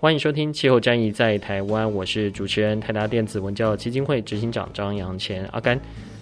[0.00, 5.76] 欢迎收听《气候战役在台湾》，我是主持人台达电子文教基金会执行长张扬前阿甘。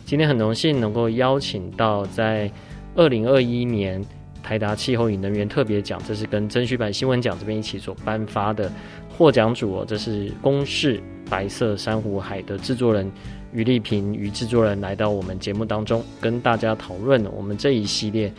[0.07, 2.51] 今天很荣幸能够邀请到在
[2.95, 4.03] 二零二一年
[4.43, 8.73] 台达气候与能源特别奖，这是跟曾旭版新闻奖这边一起所颁发的
[9.11, 10.99] 获奖组哦，这是公视。
[11.29, 13.11] 白色珊瑚海的制作人
[13.53, 18.33] 于丽萍于制作人来到我们节目当中，跟大家讨论我们这一系列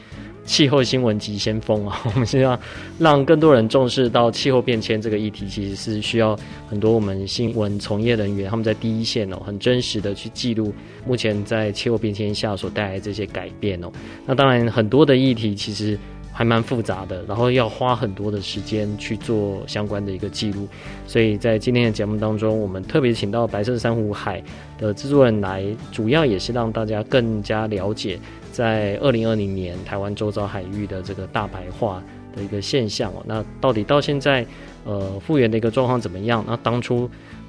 [0.48, 2.02] 气候新闻急先锋啊。
[2.12, 2.60] 我们希望
[2.98, 6.36] 让更多人重视到气候变迁这个议题，其实是需要
[6.68, 10.74] 很多我们新闻从业人员他们在第一线哦，很真实的去记录
[11.06, 13.92] 目前在气候变迁下所带来这些改变哦。
[14.26, 15.96] 那当然很多的议题其实。
[16.38, 20.68] 还蛮复杂的，然后要花很多的时间去做相关的一个记录，
[21.08, 24.40] 所以在今天的节目当中，我们特别请到白色珊瑚海
[24.78, 28.20] 的制作人来，主要也是让大家更加了解，
[28.58, 32.02] 在二零二零年台湾周遭海域的这个大白化
[32.36, 33.22] 的一个现象哦。
[33.28, 34.44] 那到底到现在，
[34.84, 36.44] 呃，复原的一个状况怎么样？
[36.48, 37.08] 那当初。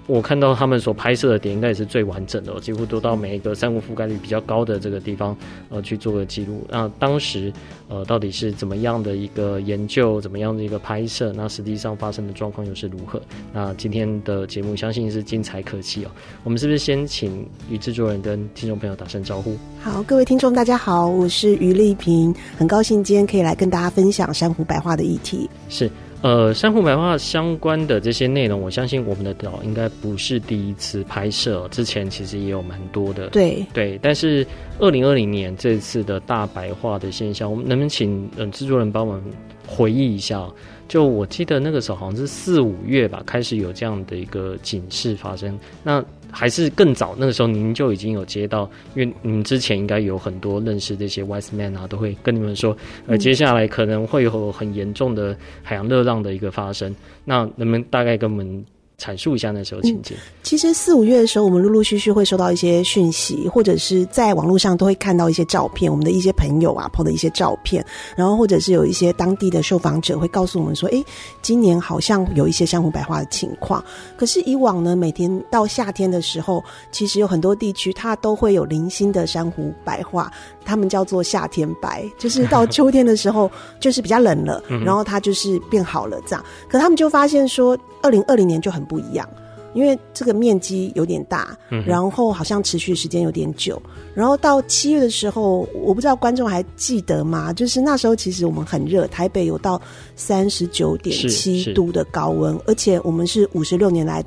[0.09, 5.37] 我看到他们所拍摄的点应该也是最完整的，几乎都到每一个珊瑚覆盖率比较高的这个地方，
[5.69, 6.67] 呃，去做个记录。
[6.71, 7.53] 那当时，
[7.89, 11.31] 呃，到底是怎么样的一个研究，怎么样的一个拍摄？
[11.37, 13.21] 那实际上发生的状况又是如何？
[13.53, 16.11] 那今天的节目相信是精彩可期哦。
[16.43, 19.59] 我们是不是先请于制作人跟听众朋友打声招呼？
[19.79, 25.51] 好，各位听众大家好，我是于丽萍，很高兴今天可以来跟大家分享珊瑚白化的议题。
[25.69, 25.91] 是。
[26.21, 33.29] 呃，珊瑚白化相关的这些内容，我相信我们的岛应该不是第一次拍摄，之前其实也有蛮多的。
[33.29, 34.45] 对对，但是
[34.81, 39.23] 二零二零年这次的大白化的现象，我们能不能请嗯制作人帮我们
[39.65, 40.45] 回忆一下？
[40.89, 45.57] 就我记得那个时候好像是四五月吧，开始有这样的一个警示发生。
[45.85, 56.95] 那还是更早，那个时候您就已经有接到，因为你们之前应该有很多认识这些 wise man 啊，都会跟你们说，呃，接下来可能会有很严重的海洋热浪的一个发生。
[57.25, 58.65] 那能不能大概跟我们
[59.01, 60.17] 阐述一下那时候情景。
[60.17, 67.85] 嗯，其实四五月的时候，我们陆陆续续会收到一些讯息，或者是在网络上都会看到一些照片，我们的一些朋友啊 PO 的一些照片，
[68.17, 71.05] 然后或者是有一些当地的受访者会告诉我们说，哎，
[71.43, 73.85] 今年好像有一些珊瑚白化的情况。
[74.17, 80.33] 可是以往呢，每天到夏天的时候，其实有很多地区它都会有零星的珊瑚白化，
[80.69, 86.45] 他们叫做夏天白，就是到秋天的时候 就是比较冷了，然后它就是变好了这样。
[86.69, 89.27] 可他们就发现说，二零二零年就很不一样，
[89.73, 91.57] 因为这个面积有点大，
[91.87, 93.81] 然后好像持续时间有点久，
[94.15, 97.51] 然后到七月的时候，我不知道观众还记得吗？
[97.51, 99.81] 就是那时候其实我们很热，台北有到
[100.17, 104.23] 三十九点七度的高温，而且我们是五十六年来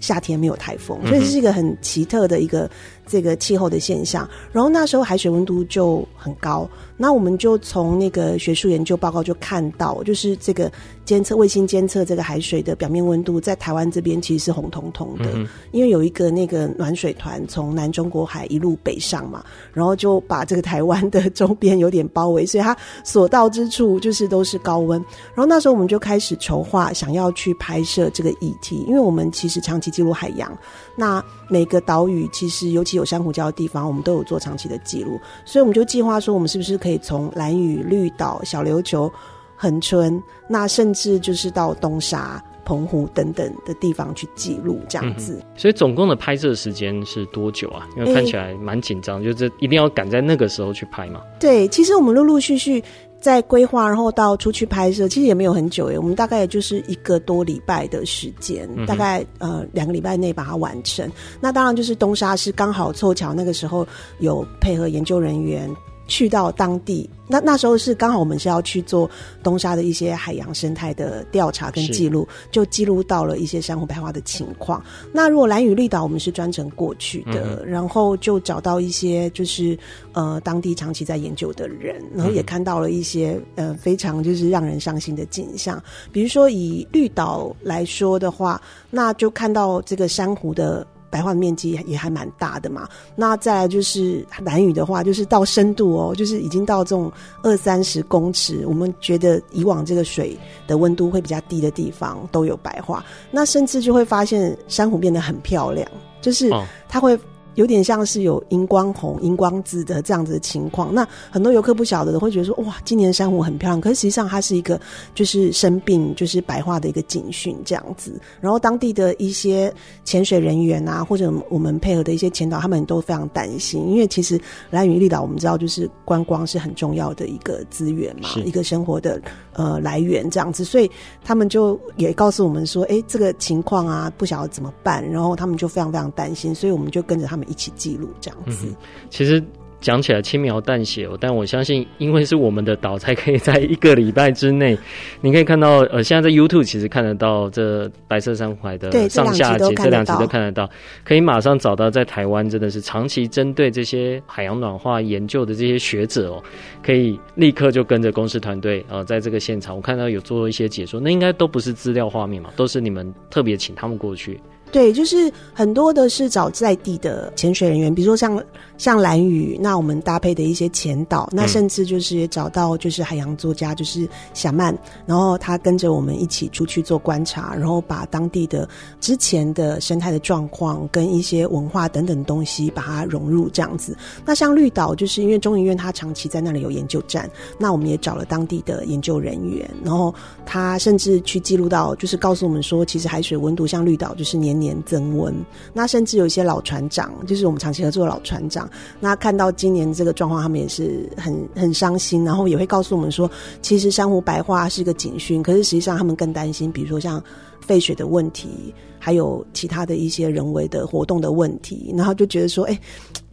[0.00, 2.68] 夏天没有台风，所以这是一个很奇特的一个
[3.06, 4.28] 这个气候的现象。
[4.52, 6.68] 然后那时候海水温度就很高。
[6.96, 10.70] 那我们就从那个学术研究报告就看到，就是这个
[11.04, 25.00] 监测卫星监测这个海水的表面温度，在台湾这边其实是红彤彤的，嗯，因为有一个那个暖水团从南中国海一路北上嘛，然后就把这个台湾的周边有点包围，所以它所到之处就是都是高温。
[25.34, 30.56] 然后那时候我们就开始筹划，想要去拍摄这个议题，因为我们其实长期记录海洋，
[30.96, 36.98] 那每个岛屿其实尤其有珊瑚礁的地方，我们都有做长期的记录，所以我们就计划说，我们是不是可以。
[37.02, 39.12] 从蓝屿、绿岛、小琉球、
[39.56, 45.40] 恒春，那甚至就是到东沙、澎湖等等的地方去记录这样子。
[45.40, 45.46] 嗯。
[45.56, 47.88] 所以总共的拍摄时间是多久啊？
[47.96, 51.20] 因为看起来蛮紧张，欸，就是一定要赶在那个时候去拍嘛。
[51.40, 52.80] 对，其实我们陆陆续续
[53.22, 55.96] 在规划，然后到出去拍摄，其实也没有很久诶。
[55.96, 61.10] 我们大概也就是一个多礼拜的时间，大概呃两个礼拜内把它完成。
[61.40, 63.86] 那当然就是东沙是刚好凑巧那个时候
[64.18, 65.74] 有配合研究人员。
[66.12, 67.08] 去到当地。
[67.26, 69.10] 那那时候是刚好我们是要去做
[69.42, 74.84] 东沙的一些海洋生态的调查跟记录，就记录到了一些珊瑚白化的情况。
[75.10, 79.78] 那如果蓝屿绿岛，我们是专程过去的，嗯、然后就找到一些就是
[80.12, 85.82] 呃当地长期在研究的人，然后也看到了一些呃非常就是让人伤心的景象。
[86.12, 88.60] 比如说以绿岛来说的话，
[88.90, 90.86] 那就看到这个珊瑚的。
[91.12, 97.12] 白化的面积也还蛮大的嘛，那再来就是蓝雨的话，就是到深度哦，就是已经到这种
[97.42, 100.34] 二三十公尺，我们觉得以往这个水
[100.66, 105.86] 的温度会比较低的地方都有白化，那甚至就会发现珊瑚变得很漂亮，
[106.22, 106.50] 就是
[106.88, 107.18] 它会。
[107.54, 114.80] 有点像是有荧光红、荧光紫的这样子的情况，那很多游客不晓得的会觉得说，哇，今年珊瑚很漂亮，可是实际上它是一个
[115.14, 118.18] 就是生病、就是白化的一个警讯这样子。
[118.40, 119.72] 然后当地的一些
[120.04, 124.40] 潜水人员啊，或者我们配合的一些潜导，他们都非常担心，因为其实
[124.70, 129.20] 兰屿绿岛我们知道就是观光是很重要的一个资源嘛，一个生活的
[129.52, 130.90] 呃来源这样子，所以
[131.22, 137.41] 他们就也告诉我们说，哎、欸，这个情况啊，不晓得怎么办，然后他们就非常非常担心，所以我们就跟着他们。
[137.48, 138.76] 一起记录这样子，嗯，
[139.10, 139.42] 其实
[139.80, 144.78] 讲起来轻描淡写哦，但我相信，因为是我们的岛，才可以在一个礼拜之内，
[145.20, 150.70] 你可以看到，呃，现在在 YouTube 其实看得到这白色珊瑚海的上下集，这两集都看得到，
[151.02, 156.40] 可以马上找到在台湾真的是长期针对这些海洋暖化研究的这些学者哦，
[156.80, 164.38] 可以立刻就跟着公司团队呃，在这个现场，我看到有做一些解说，那应该都不是资料画面嘛，都是你们特别请他们过去。
[164.72, 168.42] 对，就是很多的是找在地的潜水人员，比如说像
[168.78, 174.74] 像蓝屿，那我们搭配的一些潜导，那甚至就是也找到就是海洋作家，就是小曼，
[175.04, 178.66] 然后他跟着我们一起出去做观察，然后把当地的
[178.98, 183.94] 之前的生态的状况跟一些文化等等东西把它融入这样子。
[184.24, 190.14] 那像绿岛，就是因为中研院它长期在那里有研究站，那我们也找了当地的研究人员，然后
[190.46, 194.61] 他甚至去记录到，就是告诉我们说，其实海水温度像绿岛就是年。
[194.62, 195.34] 年增温，
[195.72, 198.70] 那甚至有一些老船长，就是我们长期合作的老船长，
[199.00, 203.28] 那看到今年这个状况，他们也是很很伤心，然后也会告诉我们说，
[203.60, 207.22] 其实珊瑚白化是个警讯，可是实际上他们更担心，比如说像
[207.60, 212.78] 废水的问题，还有其他的一些人为的活动的问题，然后就觉得说，哎。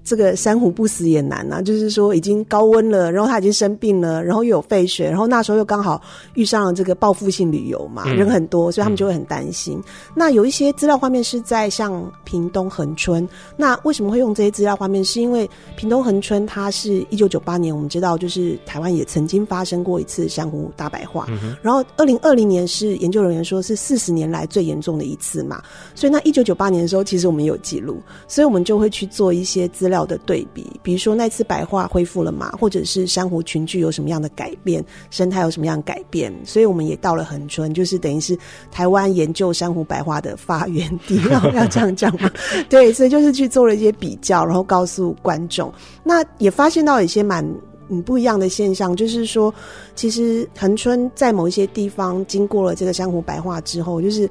[0.03, 6.01] 这个珊瑚不死也难呐、啊，就是说已经高温了，然后它已经生病了，然后又有废水，然后那时候又刚好
[6.33, 9.77] 遇上了这个报复性旅游嘛，嗯、人很多，所以他们就会很担心。
[9.77, 9.83] 嗯、
[10.15, 15.03] 那有一些资料画面是在像屏东恒春，那为什么会用这些资料画面？
[15.03, 25.61] 是因为屏东恒春它是一九九八年，我们知道就是台湾也曾经发生过一次珊瑚大白化，嗯、然后二零二零年是研究人员说是四十年来最严重的一次嘛，
[25.95, 27.97] 所以那一九九八年的时候，其实我们有记录，
[28.27, 29.99] 所以我们就会去做一些资料。
[30.09, 38.35] 的对比，比如说那次白化恢复了嘛，或者是珊瑚群聚有什么样的改变，生态有什么样的改变，所以我们也到了恒春，就是等于是
[38.71, 42.31] 台湾研究珊瑚白化的发源地，然 后要这样讲嘛？
[42.69, 45.71] 对，所以就是去做了一些比较，然后告诉观众，
[46.03, 47.45] 那也发现到一些蛮
[47.89, 49.53] 嗯不一样的现象，就是说，
[49.93, 54.27] 其实恒春在某一些地方经过了这个珊瑚白化之后，就是。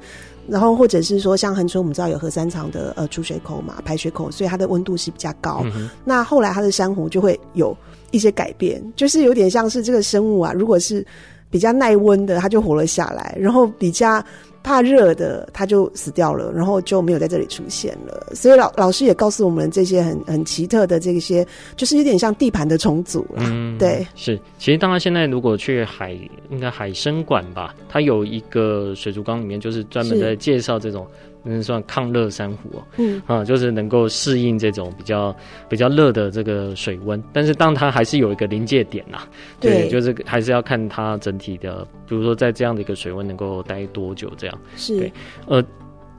[0.49, 5.61] 然后或者是说，像恒春，我们知道有核三厂的呃出水口嘛，排水口，所以它的温度是比较高。
[5.75, 7.75] 嗯、那后来它的珊瑚就会有
[8.11, 11.05] 一些改变，就是有点像是这个生物啊，如果是
[11.49, 14.23] 比较耐温的，它就活了下来，然后比较。
[14.61, 18.31] 怕热的，他就死掉了，然后就没有在这里出现了。
[18.33, 21.45] 所以老老师也告诉我们这些很很奇特的这些，
[21.75, 23.43] 就是有点像地盘的重组啦。
[23.47, 24.39] 嗯，对，是。
[24.57, 26.17] 其实当然现在如果去海，
[26.49, 31.07] 应该海参馆吧，它有一个水族缸里面，就是专门在介绍这种。
[31.41, 35.33] 那算抗热珊瑚哦，嗯啊，就是能够适应这种比较
[35.69, 39.19] 比较热的这个水温，但是当它还是有一个临界点呐，
[39.59, 45.13] 对，对，就是还是要看它整体的，比如说在这样的一个水温能够待多久这样，是，对，
[45.47, 45.63] 呃，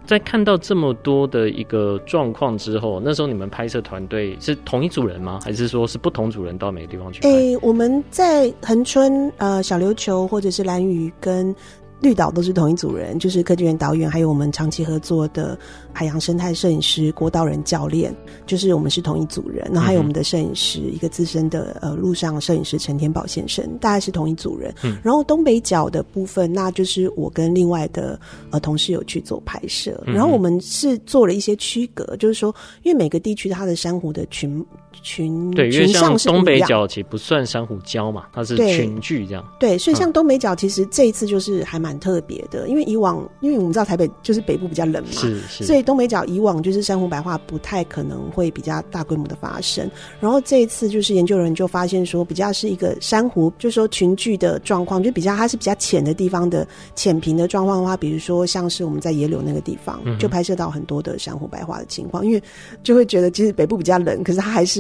[0.07, 5.39] 在看到这么多的一个状况之后，那时候你们拍摄团队是同一组人吗？
[5.45, 7.21] 还是说是不同组人到每个地方去？
[7.29, 11.55] 哎、欸，我们在恒春呃小琉球或者是蓝屿跟。
[12.01, 15.59] 绿岛都是同一组人，就是科技园导演，还有我们长期合作的
[15.93, 18.15] 海洋生态摄影师郭道仁教练，
[18.47, 19.65] 就是我们是同一组人。
[19.71, 24.75] 然后还有我们的摄影师，一个资深的呃陆上摄影师陈天宝先生，大概是同一组人。
[24.83, 28.19] 嗯、然后东北角的部分，那就是我跟另外的
[28.51, 30.03] 呃同事有去做拍摄。
[30.07, 34.65] 然后我们是做了一些区隔，就是说，因为每个地区它的珊瑚的群
[35.03, 39.45] 群对，因为像东北角其实不算珊瑚礁嘛，它是群聚这样。
[39.59, 49.91] 对，所以像东北角其实这一次就是还蛮特别的，因为以往因为我们知道台北就是北部比较冷嘛，是是，所以东北角以往就是珊瑚白化不太可能会比较大规模的发生。
[50.21, 62.43] 然后这一次就是研究人就发现说，比较是一个珊瑚，就是说群聚的状况，就比较它是比较浅的地方的浅平的状况的话，比如说像是我们在野柳那个地方，就拍摄到很多的珊瑚白化的情况，因为
[62.83, 64.80] 就会觉得其实北部比较冷，可是它还是。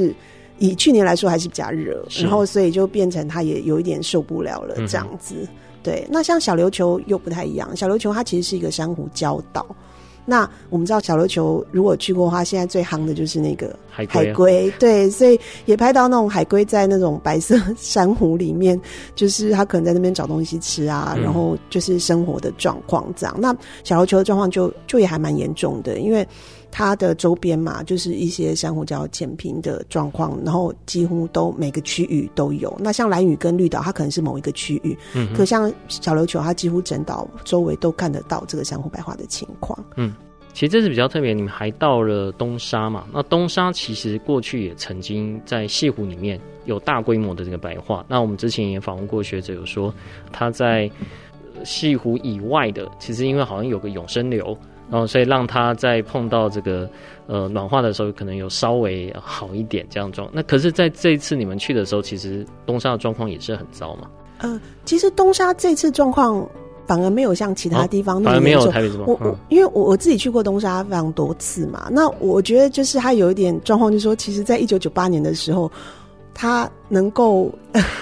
[0.59, 5.35] 以去年来说还是比较热，然后所以就变成他也有一点受不了了这样子。
[5.41, 5.49] 嗯、
[5.83, 9.65] 对，那像小琉球又不太一样，小琉球它其实是一个珊瑚礁岛。
[10.27, 14.71] 那我们知道小琉球如果去过的话，现在最夯的就是那个海龟，海龟。
[14.79, 18.79] 对，所以也拍到那种海龟在那种白色 珊瑚里面，
[19.17, 23.35] 就是它可能在那边找东西吃啊，然后就是生活的状况这样。
[23.39, 26.25] 嗯、那小琉球的状况就就也还蛮严重的，因为。
[26.71, 32.75] 它的周边嘛，就是一些珊瑚礁浅平的状况，然后几乎都每个区域都有。
[32.79, 39.79] 那像蓝屿跟绿岛，它可能是某一个区域，嗯，可像小琉球，它几乎整岛周围都看得到这个珊瑚白化的情况。
[39.97, 40.15] 嗯，
[40.53, 43.07] 其实这是比较特别，你们还到了东沙嘛？
[43.13, 48.05] 那东沙其实过去也曾经在西湖里面有大规模的这个白化。
[48.09, 49.93] 那我们之前也访问过学者，有说
[50.33, 50.91] 他在
[51.65, 54.57] 西湖以外的，其实因为好像有个永生流。
[54.91, 56.89] 然后，所以让他在碰到这个
[57.27, 60.29] 呃暖化的时候，可能有稍微好一点这样状。
[60.33, 64.09] 那可是在这一次你们去的时候，其实东沙的状况也是很糟嘛。
[64.39, 66.45] 呃，其实东沙这次状况
[66.87, 68.67] 反而没有像其他地方那么严重。
[68.67, 69.05] 反而没有台北这么。
[69.07, 75.71] 我我因为我我自己去过东沙非常多次嘛，那我觉得就是它有一点状况，就是说，其实在一九九八年的时候。
[76.35, 77.53] 他能够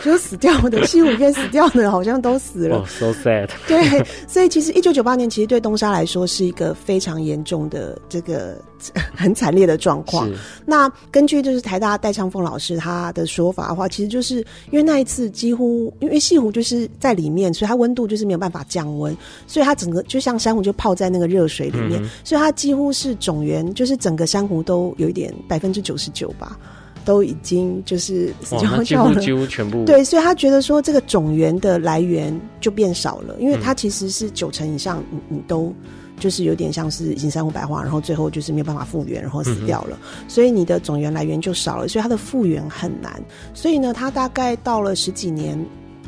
[0.02, 2.78] 就死掉的，西湖边死掉的，好像都死了。
[2.78, 3.48] Oh, so sad。
[3.66, 8.56] 对，所以其实一九九八年，其实对东沙来说是一个非常严重的这个
[9.14, 10.30] 很惨烈的状况。
[10.64, 14.36] 那根据就是台大戴昌凤老师他的说法的话，其实就是
[14.70, 19.14] 因为那一次几乎因为西湖就是在里面，所以它温度就是没有办法降温，
[19.46, 26.56] 所以它整个就像珊瑚就泡在那个热水里面，嗯、所以它几乎是种源，就是整个珊瑚都有一点百分之九十九吧。
[27.04, 35.74] 都已经就是死翘翘了，几乎全部对，所以他觉得说这个种源的来源就变少了，因为它其实是九成以上，你你都
[36.18, 43.22] 就是有点像是已经珊瑚白化，然后最后就是没有办法复原，然后死掉了，嗯、所以你的种源来源就少了，所以它的复原很难。
[43.54, 45.58] 所以呢，它大概到了十几年。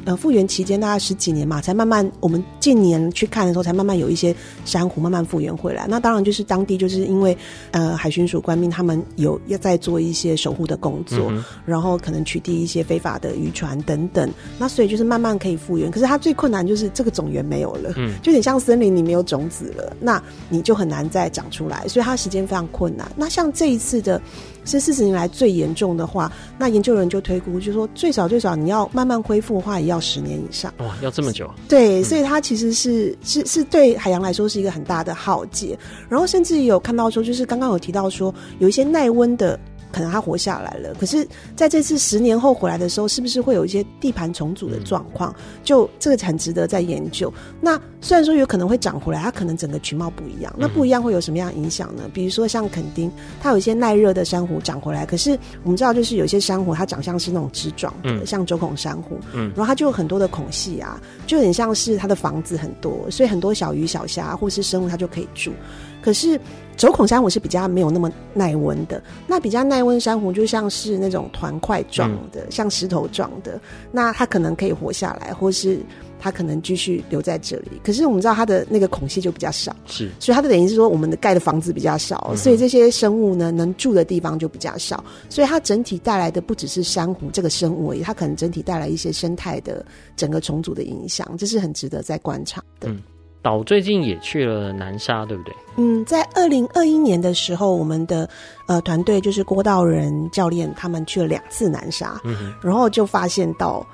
[0.05, 5.87] 呃，复原期间大概十几年嘛，才慢慢我们近年去看的时候，才慢慢有一些珊瑚慢慢复原回来。
[5.89, 7.37] 那当然就是当地就是因为
[7.71, 14.31] 呃海巡署官兵他们有要在做一些守护的工作，嗯、然后可能取缔一些非法的渔船等等。
[14.59, 15.91] 那所以就是慢慢可以复原。
[15.91, 23.11] 可是它最困难就是这个种源没有了，嗯，就有点像森林里没有种子了，那你就很难再长出来，所以它时间非常困难。
[23.17, 24.21] 那像这一次的。
[24.65, 30.73] 是四十年来最严重的话，那研究人就推估，就说最少最少你要慢慢恢复的话，也要十年以上。
[30.79, 31.51] 哇，要这么久？
[31.69, 35.79] 对，所以它其实是是是对海洋来说是一个很大的浩劫。
[36.09, 39.59] 然后甚至有看到说，就是刚刚有提到说，有一些耐温的。
[39.93, 45.35] 可能他活下来了，可是在这次十年后回来的时候，是不是会有一些地盘重组的状况？
[45.65, 47.33] 就这个很值得再研究。
[47.61, 50.55] 那虽然说有可能会长回来，它可能整个群貌不一样。
[50.57, 52.05] 那不一样会有什么样的影响呢？
[52.13, 65.53] 比如说像垦丁，它有一些耐热的珊瑚长回来，可是我们知道，就是有些珊瑚它长相是那种枝状的，嗯、像九孔珊瑚，嗯，然后它就有很多的孔隙啊，就很像是它的房子很多，所以很多小鱼小虾或是生物它就可以住。
[66.01, 66.41] 可是
[66.77, 73.61] 轴孔珊瑚是比较没有那么耐温的，那比较耐温珊瑚就像是那种团块状的，嗯、像石头状的，
[73.93, 75.81] 那它可能可以活下来，或是
[76.19, 77.73] 它可能继续留在这里。
[77.85, 89.85] 可是我们知道它的那个孔隙就比较少，是，所以它的等于是说我们的盖的房子比较少，嗯、所以这些生物呢能住的地方就比较少，所以它整体带来的不只是珊瑚这个生物而已，它可能整体带来一些生态的
[90.17, 92.89] 整个重组的影响，这是很值得在观察的。
[92.89, 93.03] 嗯
[93.43, 95.55] 岛最近也去了南沙，对不对？
[95.77, 98.29] 嗯，在二零二一年的时候，我们的
[98.67, 103.87] 呃团队就是郭道仁教练，他们去了两次南沙，嗯哼，然后就发现到，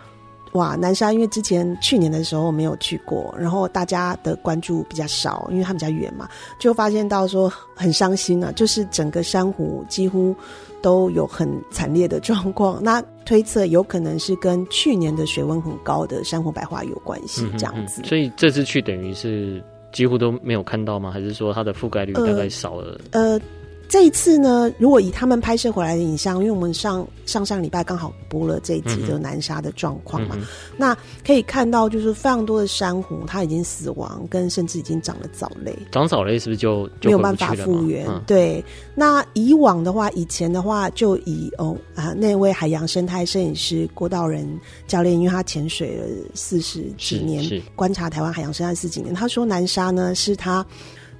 [0.53, 10.35] 哇，南沙因为之前去年的时候没有去过，然后大家的关注比较少，因为他们比较远嘛，就发现到说很伤心啊，就是整个珊瑚几乎。
[10.83, 18.01] 都有很惨烈的状况，那推测有可能是跟去年的水温很高的珊瑚白化有关系，这样子。
[18.01, 18.07] 嗯嗯。
[18.07, 21.11] 所以这次去等于是几乎都没有看到吗？
[21.11, 23.01] 还是说它的覆盖率大概少了？
[23.13, 23.41] 呃，呃，
[23.89, 30.45] 这一次呢，如果以他们拍摄回来的影像，因为我们上上上礼拜刚好播了这一集的南沙的状况嘛，嗯、
[30.77, 35.77] 那可以看到就是非常多的珊瑚它已经死亡，跟甚至已经长了藻类。
[35.93, 38.07] 长藻类是不是就，就没有办法复原？
[38.09, 38.63] 嗯、对。
[38.95, 44.47] 那以往的话，以前的话，就以哦啊那位海洋生态摄影师郭道仁
[44.89, 50.67] 教练，因为他潜水了四十几年，观察台湾海洋生态四十几年，他说南沙呢是他。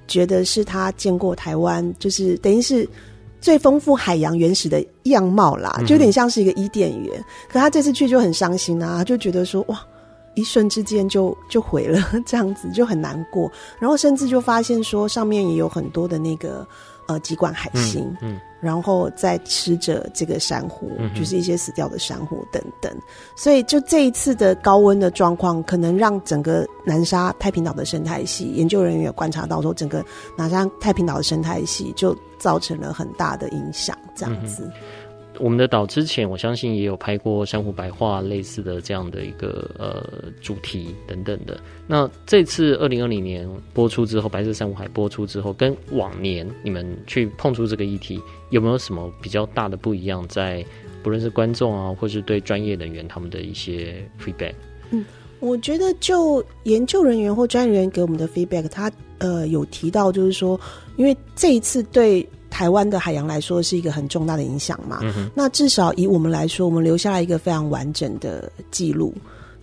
[0.07, 2.87] 觉得是他见过台湾，就是等于是
[3.41, 7.23] 最丰富海洋原始的样貌啦，就有点像是一个伊甸园。
[7.49, 9.79] 可他这次去就很伤心啊，就觉得说哇，
[10.35, 13.51] 一瞬之间就就毁了， 这样子就很难过。
[13.79, 16.67] 然后甚至就发现说，上面也有很多的那个。
[17.07, 22.91] 呃，几管海星，嗯，嗯，然后再吃着这个珊瑚，嗯、就是一些死掉的珊瑚等等。
[23.35, 30.03] 所以，就这一次的高温的状况，可能让整个南沙太平岛的生态系研究人员也观察到，说整个
[30.37, 34.63] 南沙太平岛的生态系就造成了很大的影响，这样子。
[34.63, 34.71] 嗯
[35.39, 41.59] 我们的岛之前，我相信也有拍过珊瑚白化类似的这样的一个呃主题等等的。
[41.87, 50.27] 那这次二零二零年播出之后，白色珊瑚海播出之后，跟往年你们去碰触这个议题，有没有什么比较大的不一样？
[50.27, 50.65] 在
[51.03, 54.53] 不论是观众啊，或是对专业人员他们的一些 feedback？
[54.91, 55.05] 嗯，
[55.39, 60.59] 我觉得就研究人员或专业人员给我们的 feedback，他呃有提到就是说，
[60.95, 62.27] 因为这一次对。
[62.57, 64.99] 台湾的海洋来说是一个很重大的影响嘛？
[65.35, 69.13] 那至少以我们来说，我们留下了一个非常完整的记录，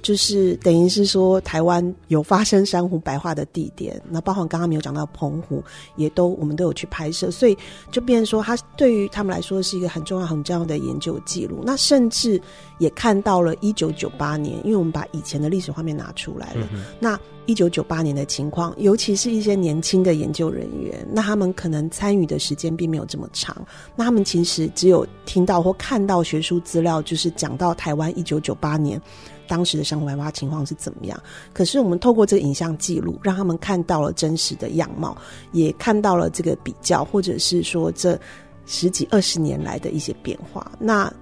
[0.04, 5.64] 就是等于是说台湾有发生珊瑚白化的地点，那包括刚刚没有讲到澎湖，
[5.96, 7.56] 也都我们都有去拍摄，所以
[7.90, 11.62] 就变成说，它对于他们来说是一个很重要、很重要的研究记录。
[11.64, 12.38] 那甚至
[12.78, 17.18] 也看到了一九九八年，因为我们把以前的历史画面拿出来了，嗯、那。
[17.46, 23.54] 一九九八年的情况，尤其是一些年轻的研究人员，那他们可能参与的时间并没有这么长，
[23.94, 28.98] 那他们其实只有听到或看到学术资料，就是讲到台湾一九九八年
[29.46, 31.20] 当时的珊瑚白化情况是怎么样。
[31.52, 35.16] 可是我们透过这个影像记录，让他们看到了真实的样貌，
[35.52, 38.18] 也看到了这个比较，或者是说这
[38.66, 40.70] 十几二十年来的一些变化。
[40.78, 41.12] 那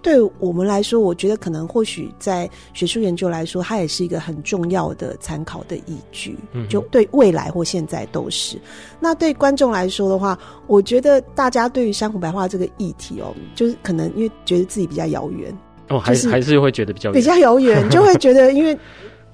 [0.00, 6.36] 对我们来说，我觉得可能或许在学术研究来说，它也是一个很重要的参考的依据。
[6.52, 8.60] 嗯，就对未来或现在都是。
[8.98, 15.56] 那对观众来说的话，我觉得大家对于珊瑚白化这个议题哦，就是可能因为觉得自己比较遥远
[15.92, 18.76] 哦，还是还是会觉得比较比较遥远，就会觉得因为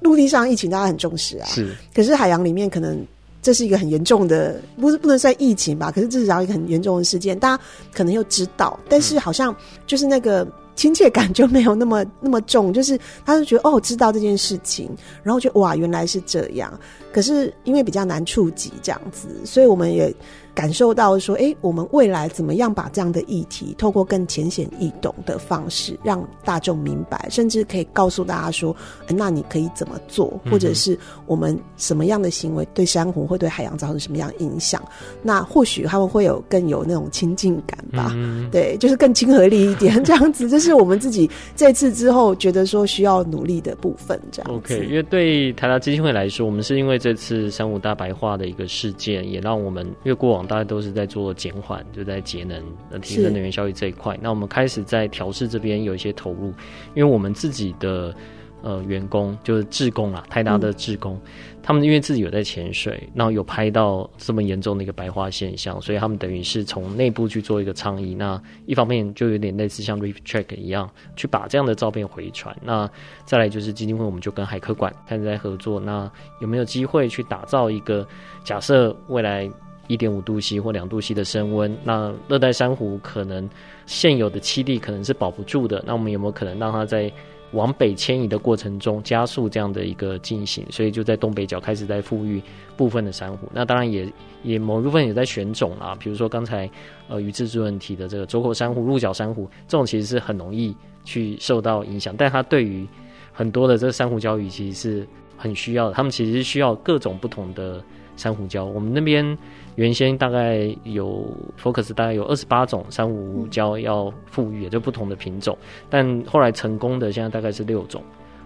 [0.00, 1.74] 陆地上疫情大家很重视啊， 是。
[1.94, 3.04] 可是海洋里面可能
[3.40, 5.90] 这是一个很严重的，不是不能算疫情吧？
[5.90, 9.54] 可是至少一个很严重的事件，大家可能又知道，但是好像
[9.86, 10.46] 就是那个。
[10.78, 14.88] 亲切感就没有那么 那么重，就是他就觉得哦，知道这件事情，
[15.24, 16.72] 然后就哇，原来是这样。
[17.12, 20.14] 可是因为比较难触及这样子，所以我们也。
[20.58, 28.74] 感受到说，哎、欸，我们未来怎么样把这样的议题，透过更浅显易懂的方式，让大众明白，甚至可以告诉大家说，
[29.06, 34.82] 欸，那你可以怎么做，或者是我们什么样的行为对珊瑚会对海洋造成什么样影响？
[35.22, 38.10] 那或许他们会有更有那种亲近感吧？
[38.16, 44.20] 嗯、对，就是更亲和力一点，这样子，这是我们自己这次之后觉得说需要努力的部分。
[44.32, 50.47] 这样子，OK，因为对台达基金会来说，我们是因为这次珊瑚大白化的一个事件，也让我们越过往。
[50.48, 52.64] 大家都是在做减缓，就在节能、
[53.00, 54.18] 提升能源效益这一块。
[54.20, 56.48] 那我们开始在调试这边有一些投入，
[56.94, 58.14] 因为我们自己的
[58.62, 68.14] 呃员工就是志工啊，泰达的志工，嗯、他们因为自己有在潜水，然后有拍到这么严重的一个白化现象，所以他们等于是从内部去做一个倡议。
[68.14, 72.56] 那一方面就有点类似像 ReefCheck 一样，去把这样的照片回传。
[72.64, 72.90] 那
[73.24, 75.78] 再来就是基金会，我们就跟海科馆开始在合作。
[75.78, 78.04] 那有没有机会去打造一个
[78.42, 79.48] 假设未来？
[79.88, 83.48] 一点五度 C 或两度 C 的升温，那热带珊瑚可能
[83.86, 85.82] 现有的栖地可能是保不住的。
[85.84, 87.10] 那我们有没有可能让它在
[87.52, 90.66] 往北迁移的过程中加速这样的一个进行？
[90.70, 92.42] 所以就在东北角开始在复育
[92.76, 93.48] 部分的珊瑚。
[93.54, 94.06] 那当然也
[94.42, 96.70] 也某一部分也在选种啊，比如说刚才
[97.08, 102.86] 呃于志主任提的这个周口珊瑚、鹿角珊瑚，这种其实是很容易去受到影响，但它对于
[103.32, 105.94] 很多的这个珊瑚礁鱼其实是很需要的。
[105.94, 107.82] 它们其实需要各种不同的
[108.14, 108.66] 珊瑚礁。
[108.66, 109.38] 我们那边。
[109.78, 111.24] 原先大概有
[111.56, 115.56] focus 大概有二十八种珊瑚礁要富裕，也就不同的品种，
[115.88, 118.02] 但后来成功的现在大概是六种，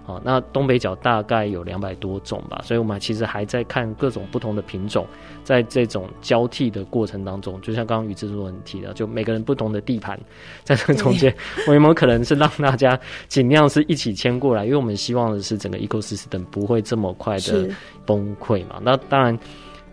[0.06, 5.06] 啊，那东北角大概有两百多种吧，所以我们其实还在看各种不同的品种，
[5.42, 10.20] 在这种交替的过程当中，就像刚刚于制作人提的，就每个人不同的地盘，
[10.64, 11.34] 在这中间，
[11.66, 14.66] 我有没有可能是让大家尽量是一起迁过来？
[14.66, 17.70] 因为我们希望的是整个 ecosystem 不会这么快的
[18.04, 18.78] 崩溃嘛。
[18.82, 19.38] 那当然。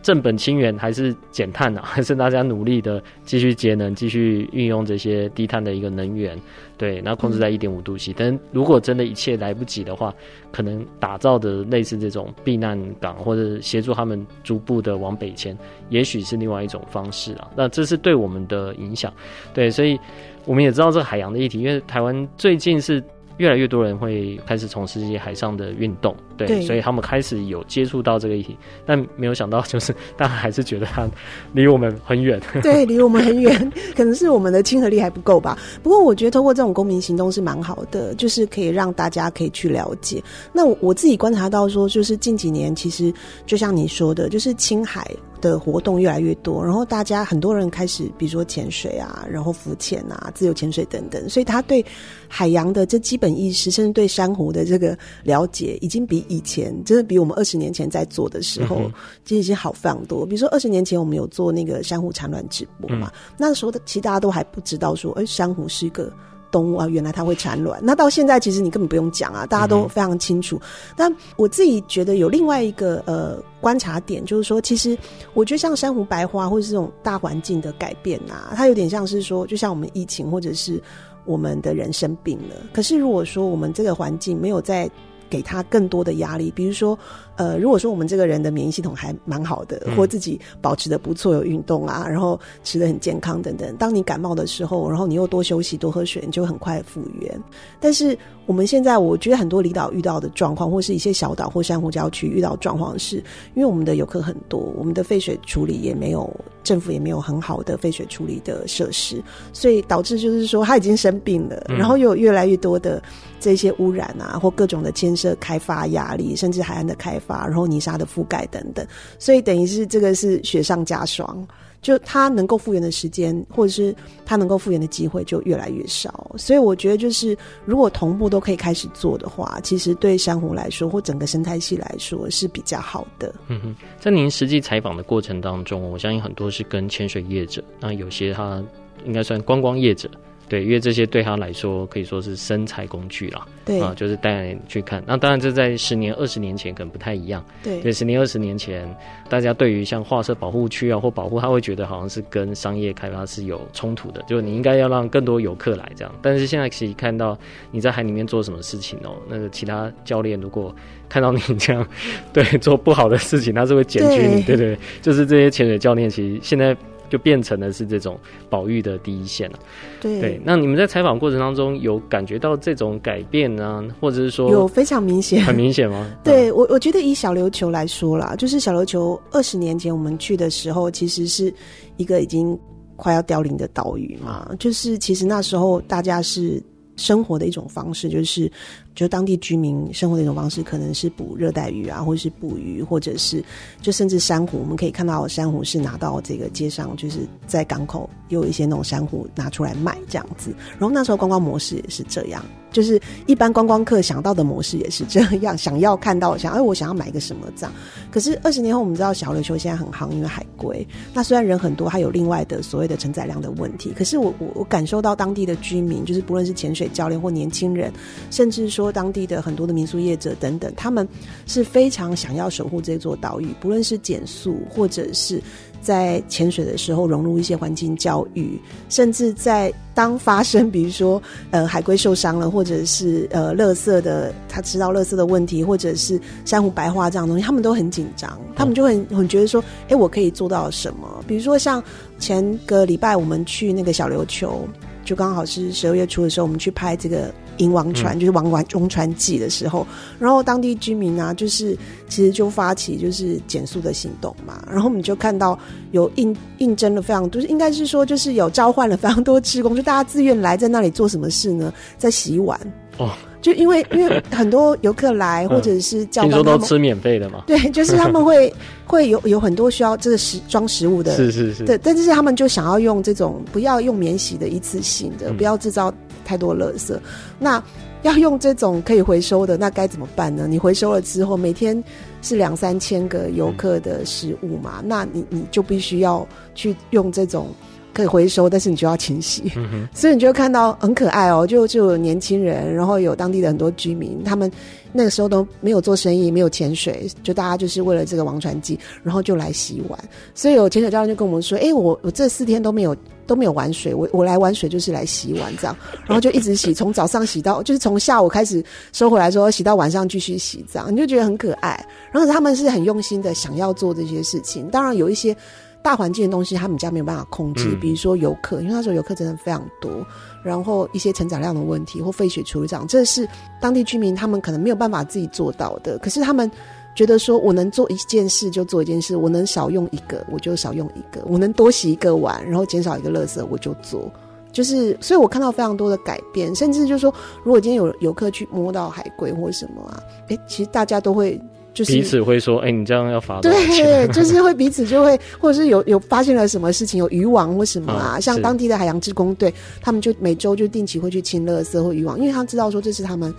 [0.01, 1.81] 正本清源还是减碳啊？
[1.85, 6.39] 还是大家努力的继续节能，继续运用这些低碳的一个能源？
[6.77, 8.13] 对，然后控制在一点五度 C。
[8.15, 10.13] 但如果真的一切来不及的话，
[10.51, 15.57] 可能打造的类似这种避难港，或者协助他们逐步的往北迁，
[15.89, 17.49] 也许是另外一种方式啊。
[17.55, 19.13] 那这是对我们的影响。
[19.53, 19.99] 对，所以
[20.45, 23.03] 我们也知道这个海洋的议题，因为台湾最近是。
[23.39, 31.10] 越来越多人会开始从事一些海上的运动，对，对，所以他们开始有接触到这个议题，但没有想到，就是大家还是觉得它
[31.54, 32.39] 离我们很远。
[32.62, 35.58] 对，离我们很远， 可能是我们的亲和力还不够吧。
[35.82, 40.21] 不过我觉得通过这种公民行动是蛮好的，就是可以让大家可以去了解。
[40.52, 43.12] 那我，我自己观察到说，就是近几年其实
[43.45, 45.10] 就像你说的，就是青海。
[45.41, 51.86] 的活动越来越多，然后大家很多人开始，比如说潜水啊，然后浮潜啊，自由潜水等等，所以他对
[52.28, 58.91] 海洋的这基本意识，甚至对珊瑚的这个了解，已经比以前，真的比我们二十年前在做的时候，
[59.25, 60.25] 其实已经好非常多。
[60.25, 66.12] 比如说二十年前我们有做那个珊瑚产卵直播嘛，嗯、那时候的其实大家都还不知道说，哎，珊瑚是一个。
[66.51, 67.79] 动物啊，原来它会产卵。
[67.83, 70.57] 那到现在，其实你根本不用讲啊，大家都非常清楚。
[70.57, 70.62] 嗯、
[70.95, 74.97] 但我自己觉得有另外一个呃观察点，就是说，其实
[75.33, 80.81] 我觉得像珊瑚白花或是这种大环境的改变啊，它有点像是说，就像我们疫情或者是
[81.25, 82.55] 我们的人生病了。
[82.73, 84.89] 可是如果说我们这个环境没有在
[85.29, 86.97] 给他更多的压力，比如说，
[87.39, 97.41] 呃，如果说我们这个人的免疫系统还蛮好的，或自己保持的不错，有运动啊，然后吃的很健康等等，当你感冒的时候，然后你又多休息、多喝水，你就很快复原。
[97.80, 103.23] 但是我们现在，我觉得很多离岛遇到的状况，或是一些小岛或珊瑚礁区遇到状况，是
[103.56, 106.30] 因为我们的游客很多，我们的废水处理也没有，
[106.62, 109.23] 政府也没有很好的废水处理的设施，
[109.54, 113.02] 所以导致就是说他已经生病了，然后又有越来越多的
[113.39, 118.85] 这些污染啊，或各种的建设开发压力，甚至海岸的开发，然后泥沙的覆盖等等，
[119.17, 121.47] 所以等于是这个是雪上加霜。
[121.81, 133.33] 就它能够复原的时间，或者是它能够复原的机会就越来越少，所以我觉得就是如果同步都可以开始做的话，其实对珊瑚来说或整个生态系来说是比较好的。
[133.47, 138.61] 嗯哼，在您实际采访的过程当中，我相信很多是跟潜水业者，那有些他
[139.05, 140.11] 应该算观光业者。
[140.49, 143.45] 对，因为这些对他来说可以说是生财工具啦。
[143.65, 145.01] 对啊，就是带人去看。
[145.05, 147.45] 那当然，这在十年、二十年前可能不太一样。
[147.63, 148.89] 对，对，十年、二十年前，
[149.29, 156.12] 大家对于像画设保护区啊或保护，他会觉得好像是跟商业开发是有冲突的，就是你应该要让更多游客来这样。
[156.21, 157.38] 但是现在其实看到
[157.69, 160.75] 你在海里面做什么事情哦，那个其他教练如果
[161.07, 161.88] 看到你这样
[162.33, 164.41] 对做不好的事情，他是会检举你。
[164.41, 166.75] 对对，就是这些潜水教练其实现在。
[167.09, 168.17] 就变成了是这种
[168.49, 169.59] 保育的第一线了。
[169.99, 173.83] 对，对，那你们在采访过程当中有感觉到这种改变呢？
[173.99, 176.09] 或者是说有非常明显，很明显吗？
[176.23, 181.53] 对我，我觉得以小琉球来说啦，就是小琉球二十年前我们去的时候，其实是
[181.97, 182.57] 一个已经
[182.95, 184.49] 快要凋零的岛屿嘛。
[184.59, 186.61] 就是其实那时候大家是
[186.95, 188.51] 生活的一种方式，就是。
[188.99, 193.41] 就当地居民生活的一种方式，可能是捕热带鱼啊，或者是捕鱼，或者是
[193.81, 194.59] 就甚至珊瑚。
[194.59, 200.53] 我们可以看到珊瑚是拿到这个街上，就是在港口有一些那种珊瑚拿出来卖这样子。
[200.77, 207.71] 然后那时候观光模式也是这样，就是一般观光客想到的模式也是这样，想要看到想哎我想要买一个什么这样。
[208.12, 210.85] 可是二十年后我们知道小琉球现在很夯，因为海龟。
[211.13, 213.93] 那虽然人很多，还有另外的所谓的承载量的问题。
[213.95, 217.93] 可是我我我感受到当地的居民，就是不论是潜水教练或年轻人，
[218.29, 218.88] 甚至说。
[218.91, 221.08] 当地的很多的民宿业者等等，他们
[221.45, 225.41] 是非常想要守护这座岛屿，不论是减速，或者是
[225.82, 231.21] 在潜水的时候融入一些环境教育，甚至在当发生比如说
[231.52, 241.23] 呃海龟受伤了，或者是呃垃圾的他知道垃圾的问题，或者是珊瑚白化这样的东西，他们都很紧张，他们就很很觉得说，哎，我可以做到什么？
[241.28, 241.84] 比如说像
[242.17, 244.67] 前个礼拜我们去那个小琉球，
[245.09, 247.33] 就刚好是十二月初的时候，我们去拍这个。
[247.57, 249.85] 银王船就是王王中船记的时候，
[250.17, 255.59] 然后当地居民啊，就是其实就发起就是减速的行动嘛，然后我们就看到
[255.91, 261.73] 有应应征了非常多，就是应该是说就是有召唤了非常多职工，就大家自愿来在那里做什么事呢？
[261.97, 262.57] 在洗碗
[262.97, 263.11] 哦，
[263.41, 268.54] 就因为因为很多游客来或者是叫他说都吃免费的嘛， 对，就是他们会
[268.86, 275.93] 会有有很多需要这个食装食物的，是是是，对，但是他们就想要用这种不要用免洗的一次性的，嗯、不要制造。
[276.25, 276.95] 太多垃圾，
[277.39, 277.63] 那
[278.04, 280.45] 要用这种可以回收的，那该怎么办呢？
[280.47, 281.84] 你回收了之后，每天
[282.21, 287.47] 是两三千个游客的食物嘛，那你你就必须要去用这种
[287.93, 289.52] 可以回收，但是你就要清洗。
[289.56, 294.52] 嗯， 所以你就会看到很可爱哦，就就有年轻人，然后有当地的很多居民，他们
[294.91, 299.99] 那个时候都没有做生意，没有潜水，就大家就是为了这个王传记，然后就来洗碗。
[300.34, 302.95] 所以有潜水教练就跟我们说：“哎，我我这四天都没有
[303.28, 305.75] 都没有玩水，我我来玩水就是来洗碗这样。
[306.08, 311.86] ”然后就一直洗，从早上洗到就是从下午开始收回来之后，洗到晚上继续洗，这样你就觉得很可爱。
[312.12, 315.36] 然后他们是很用心的想要做这些事情，当然有一些。
[315.81, 320.05] 大环境的东西，他们家没有办法控制，比如说游客，因为那时候游客真的非常多，
[320.43, 323.27] 然后一些承载量的问题或废水处理厂，这是
[323.61, 325.97] 当地居民他们可能没有办法自己做到的。
[325.99, 326.51] 可是他们
[326.95, 334.11] 觉得说，我能做一件事就做一件事，我能少用一个我就少用一个，我能多洗一个碗，然后减少一个垃圾我就做。
[334.51, 337.13] 就是，所以我看到非常多的改变，甚至就是说，
[337.43, 341.39] 如果今天有游客去摸到海龟或什么啊，哎，其实大家都会。
[341.73, 353.34] 就是彼此会说：“哎、欸，你这样要罚多少钱？”对， 就是会彼此就会，或者是有有发现了什么事情，有渔网或什么啊，嗯、像当地的海洋志工队，他们就每周就定期会去清垃圾或渔网，因为他知道说这是他们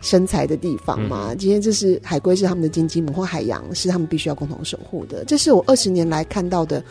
[0.00, 1.28] 生财的地方嘛。
[1.30, 5.24] 嗯、今天这是海龟是他们的金鸡母，或海洋是他们必须要共同守护的。
[5.24, 6.82] 这是我二十年来看到的。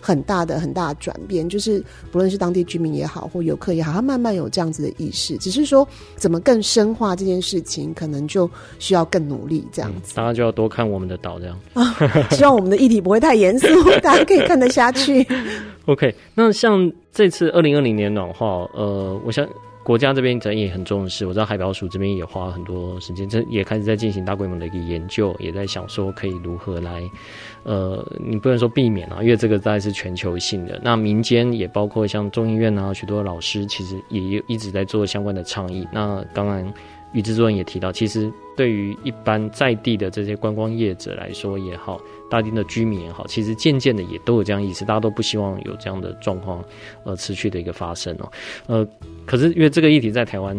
[0.00, 5.36] 很大的很大的转变，就是不论是当地居民也好，或游客也好，他慢慢有这样子的意识。
[5.38, 5.86] 只是说，
[6.16, 10.14] 怎么更深化这件事情，可能就需要更努力这样子。
[10.16, 11.94] 大家就要多看我们的岛，这样啊。
[12.32, 13.66] 希望我们的议题不会太严肃，
[14.00, 15.26] 大家可以看得下去。
[15.86, 19.46] OK，那像这次二零二零年暖化，呃，我想。
[19.82, 27.02] 国家这边咱也很重视，我知道海保署这边也花了很多时间，这也开始在进行大规模的一个研究，也在想说可以如何来，
[27.62, 30.78] 呃，你不能说避免啊，因为这个大概是全球性的。
[30.84, 35.88] 那民间也包括像中医院啊，许多老师其实也一直在做相关的倡议。
[35.90, 36.72] 那当然，
[37.12, 41.98] 于制作人也提到，其实对于一般在地的这些观光业者来说也好。
[42.30, 46.64] 大丁的居民也好，其实渐渐的也都有这样意识，大家都不希望有这样的状况
[47.04, 48.32] 呃持续的一个发生哦。
[48.66, 48.88] 呃，
[49.26, 50.56] 可是因为这个议题在台湾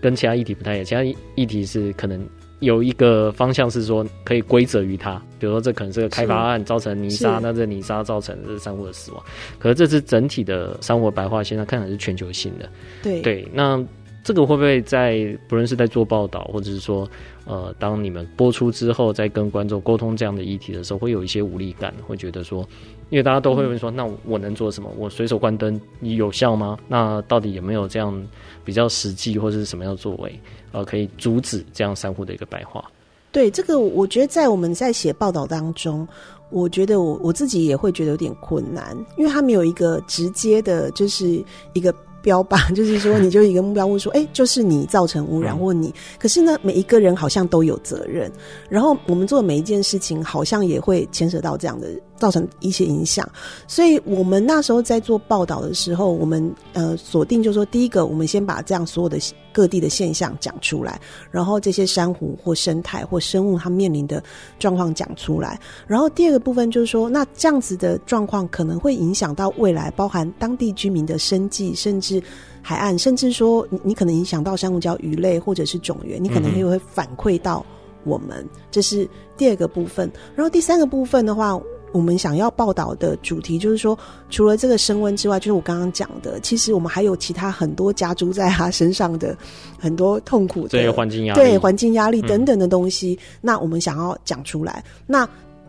[0.00, 1.02] 跟其他议题不太一样，其他
[1.34, 2.24] 议题是可能
[2.60, 9.22] 有一个方向是说可以归责于它，比如说这可能是个开发案造成泥沙，那这泥沙造成这珊瑚的死亡。
[9.58, 12.68] 可是这次整体的珊瑚白化现在看起来是全球性的，
[13.02, 13.84] 对对，那。
[14.22, 17.08] 这个会不会在不论是在做报道，或者是说，
[17.46, 22.60] 呃，当你们播出之后，在跟观众沟通这样的议题的时候，会有一些无力感，会觉得说，
[23.08, 24.90] 因为大家都会问说，那我能做什么？
[24.98, 26.78] 我随手关灯，有效吗？
[26.86, 28.14] 那到底有没有这样
[28.62, 30.38] 比较实际或者是什么样的作为，
[30.72, 32.84] 呃，可以阻止这样珊瑚的一个白化？
[33.32, 36.06] 对，这个我觉得在我们在写报道当中，
[36.50, 41.94] 我觉得我我自己也会觉得有点困难，因为他没有一个直接的，就是一个。
[42.22, 45.94] 标靶 就是说，你就一个目标，物说，哎、欸，就是你造成污染，或你。
[46.18, 48.30] 可是呢，每一个人好像都有责任。
[48.68, 51.88] 然后我们做的每一件事情，好像也会牵扯到这样的，
[52.20, 53.28] 造成一些影响。
[53.66, 59.18] 所以我们那时候在做报道的时候，我们呃锁定就说，第一个，我们先把这样所有的
[59.52, 61.00] 各地的现象讲出来，
[61.32, 64.22] 然后这些珊瑚或生态或生物它面临的
[64.60, 65.58] 状况讲出来。
[65.88, 72.22] 然后第二个部分就是说，那这样子的状况可能会影响到未来，包含当地居民的生计，甚至。
[72.62, 77.64] 海岸，甚至说你你可能影响到珊瑚礁鱼类或者是种源，你可能也会反馈到
[78.04, 80.12] 我们，这是第二个部分。
[80.36, 81.58] 然后第三个部分的话，
[81.92, 83.98] 我们想要报道的主题就是说，
[84.28, 89.36] 除了这个升温之外，就是我刚刚讲的，其实我们还有其他很多加诸在他身上的
[89.78, 93.18] 很多痛苦的这些环境压力，对环境压力等等的东西。
[93.20, 94.84] 嗯、那我们想要讲出来。
[95.06, 95.28] 那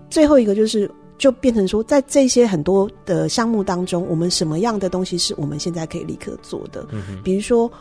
[0.10, 0.90] 最后一个就是。
[1.18, 6.84] 就变成说，在这些很多的项目当中，我们什么样的东西是我们现在可以立刻做的？
[6.90, 7.22] 嗯哼。
[7.24, 7.72] 比如说，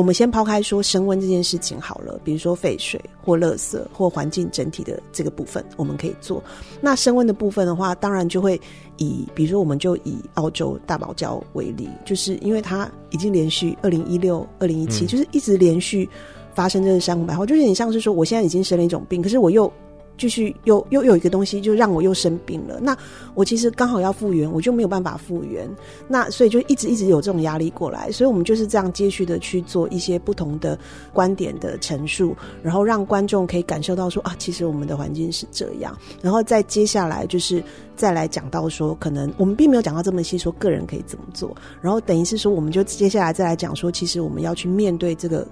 [0.00, 6.42] 我们先抛开说升温这件事情好了，比如说废水或垃圾或环境整体的这个部分，我们可以做。
[6.80, 8.60] 那升温的部分的话，当然就会
[8.98, 16.08] 以，比如说，我们就以澳洲大堡礁为例，就是因为它已经连续二零一六、二零一七，就是一直连续
[16.54, 19.72] 发生这个珊瑚白化，就是你像是说，我现在已经生了一种病，可是我又。
[20.18, 22.78] 继续又又有一个东西，就让我又生病了。
[22.80, 22.96] 那
[23.34, 25.68] 我其实刚好要复原，我就没有办法复原。
[26.08, 28.10] 那所以就一直一直有这种压力过来。
[28.10, 30.78] 所以我们就是这样接续的去做一些不同的
[31.12, 35.96] 观点的陈述，然后让观众可以感受到说啊，其实我们的环境是这样。
[36.22, 37.62] 然后再接下来就是
[37.94, 41.54] 再来讲到说，可能我们并没有讲到这么细，说个人可以怎么做。
[41.80, 45.46] 然后等于是说，我们就接下来再来讲说，其实我们要去面对这个。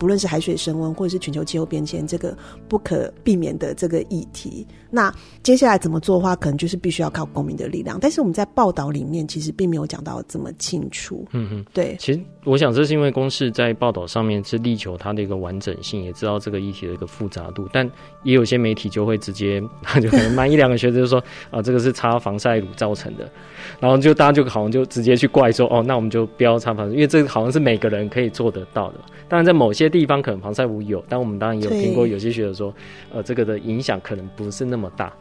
[0.00, 2.34] 不论是海水升温或者是全球气候变迁这个
[2.66, 4.66] 不可避免的这个议题。
[4.90, 7.98] 那接下来怎么做的话，可能就是必须要靠公民的力量。
[8.00, 11.26] 但是我们在报道里面其实并没有讲到这么清楚。
[11.32, 11.94] 嗯嗯，对。
[11.98, 17.88] 其实我想这是因为公视在报道上面是力求它的一个完整性，也知道这个议题的一个复杂度，但
[18.22, 19.60] 也有些媒体就会直接，
[20.00, 23.30] 就可能慢一两个学者就说啊，这个是擦防晒乳造成的，
[23.78, 29.00] 然后就大家就好像就直接去怪说哦，那我们就不要擦防晒，因为这个好像是每个人可以做得到的。
[29.28, 32.72] 当然在某些地方可能防晒服有，但我们当然也有听过有些学者说，
[33.12, 35.12] 呃，这个的影响可能不是那么大。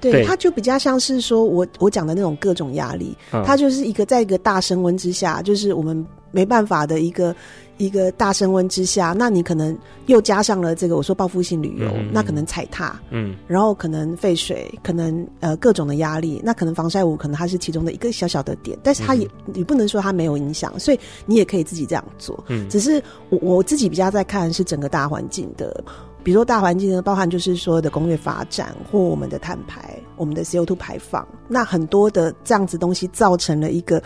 [0.00, 0.24] 对，对。
[0.24, 6.04] 它就比较像是说我我讲的那种各种压力，嗯，它就是一个在一个大升温之下，就是我们
[6.36, 7.34] 没办法的一个
[7.78, 25.82] 一个大升温之下，那你可能又加上了这个我说报复性旅游，嗯，那可能踩踏，嗯，然后可能废水，可能呃各种的压力，那可能防晒乳可能它是其中的一个小小的点，但是它也，嗯，你不能说它没有影响，所以你也可以自己这样做，嗯，只是我我自己比较在看是整个大环境的。
[26.22, 34.02] 比如说大环境呢，包含就是所有的工业发展或我们的碳排、我们的 CO2 排放，那很多的这样子东西造成了一个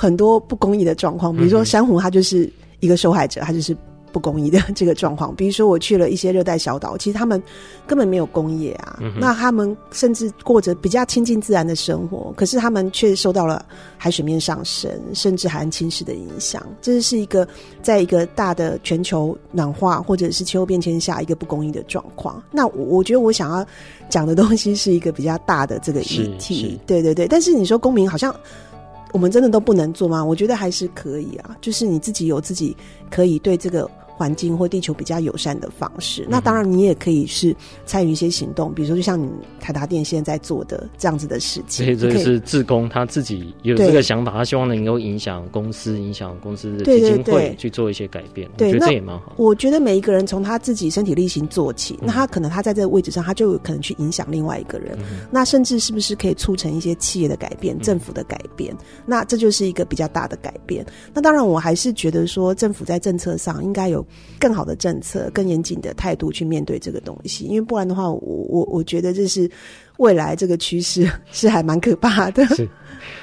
[0.00, 1.36] 很多不公义的状况。
[1.36, 3.76] 比如说珊瑚，它就是一个受害者，它就是。
[4.12, 7.40] 不公义的这个状况，比如说我去了一些热带小岛，其实他们
[7.86, 13.64] 根本没有工业啊，嗯、那他们甚至过着比较亲近自然的生活，可是他们却受到了
[13.96, 16.60] 海水面上升，甚至海岸侵蚀的影响。
[16.82, 17.46] 这是一个
[17.82, 22.42] 在一个大的全球暖化或者是气候变迁下一个不公义的状况。
[22.50, 23.64] 那我我觉得我想要
[24.08, 27.28] 讲的东西是一个比较大的这个议题，对对对。
[27.28, 28.34] 但是你说公民好像
[29.12, 30.24] 我们真的都不能做吗？
[30.24, 32.76] 我觉得还是可以啊，就是你自己有自己
[33.10, 33.90] 可以对这个。
[34.20, 37.56] 环境或地球比较友善的方式，那当然你也可以是
[37.86, 41.86] 参与一些行动，比如说就像你台达电现在在做的这样子的事情。
[41.86, 48.46] 所以这是志工他自己有这个想法，他希望能够影响公司、影响公司的基金会去做一些改变。
[48.58, 49.32] 对，我觉得这也蛮好。
[49.38, 54.98] 我觉得每一个人从他自己身体力行做起，那他可能他在这个位置上，他就有可能去影响另外一个人。
[55.00, 58.74] 嗯、那甚至是不是可以促成一些企业的改变、政府的改变？
[58.74, 60.84] 嗯、那这就是一个比较大的改变。
[61.14, 64.04] 那当然，我还是觉得说政府在政策上应该有。
[64.38, 69.50] 更好的政策，更严谨的态度去面对这个东西，因为不然的话，我我我觉得这是
[69.98, 72.44] 未来这个趋势是还蛮可怕的。
[72.46, 72.68] 是，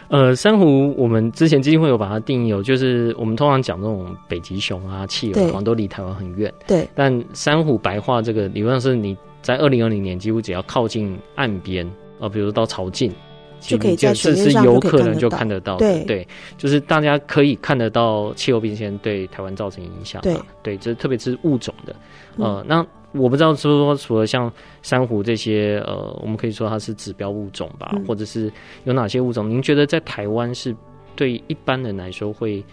[0.10, 6.54] 呃，珊瑚我们之前基金会有把它定义有，就是我们通常讲那种北极熊啊、企鹅，好像都离台湾很远。
[6.68, 13.12] 对，但珊瑚白化这个理论上是你在二零二零年几乎只要靠近岸边啊，比如说到潮境。
[13.60, 20.22] 就可以在水面上就可以看得到，就看得到对对，就是大家可以看得到气候变迁对台湾造成影响。
[20.22, 21.96] 对对，这特别是物种的。
[22.38, 28.52] 呃，那我不知道是说除了像珊瑚这些，呃，我们可以说它是指标物种吧，嗯、或者是
[28.84, 29.50] 有哪些物种？
[29.50, 30.76] 您觉得在台湾是
[31.16, 32.64] 对一般人来说会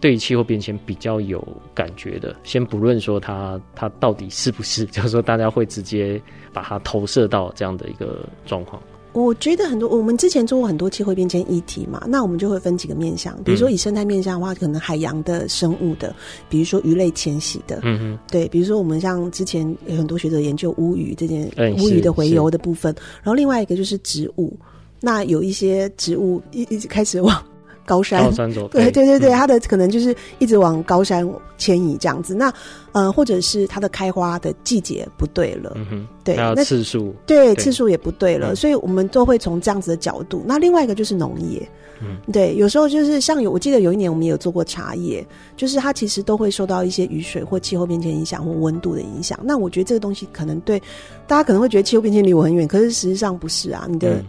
[0.00, 2.36] 对气候变迁比较有感觉的？
[2.44, 6.20] 先不论说它它到底是不是， 就是说大家会直接
[6.52, 8.80] 把它投射到这样的一个状况。
[9.12, 16.14] 我觉得很多，我们之前做过很多气候变迁议题嘛，那我们就会分几个面向，比如说以生态面向的话，可能海洋的生物的，
[16.48, 24.56] 比如说鱼类迁徙的，嗯嗯，对，比如说我们像之前有很多学者研究乌鱼这件乌鱼的回游的部分，然后另外一个就是植物，
[25.00, 27.42] 那有一些植物一一直开始往。
[27.84, 32.34] 高山，高山走，对对对对，它的可能就是一直往高山迁移这样子。
[32.34, 32.52] 那
[32.92, 40.42] 呃，或者是它的开花的季节不对了，嗯哼，对，那次数，对，次数也不对了，所以我们都会从这样子的角度。
[40.46, 41.66] 那另外一个就是农业，
[42.00, 49.38] 嗯，对，有时候就是像有，我记得有一年我们也有做过茶叶，就是它其实都会受到一些雨水或气候变迁影响或温度的影响。
[49.42, 50.78] 那我觉得这个东西可能对
[51.26, 54.16] 大家可能会觉得气候变迁离我很远，可是实际上不是啊，你的。
[54.16, 54.24] 嗯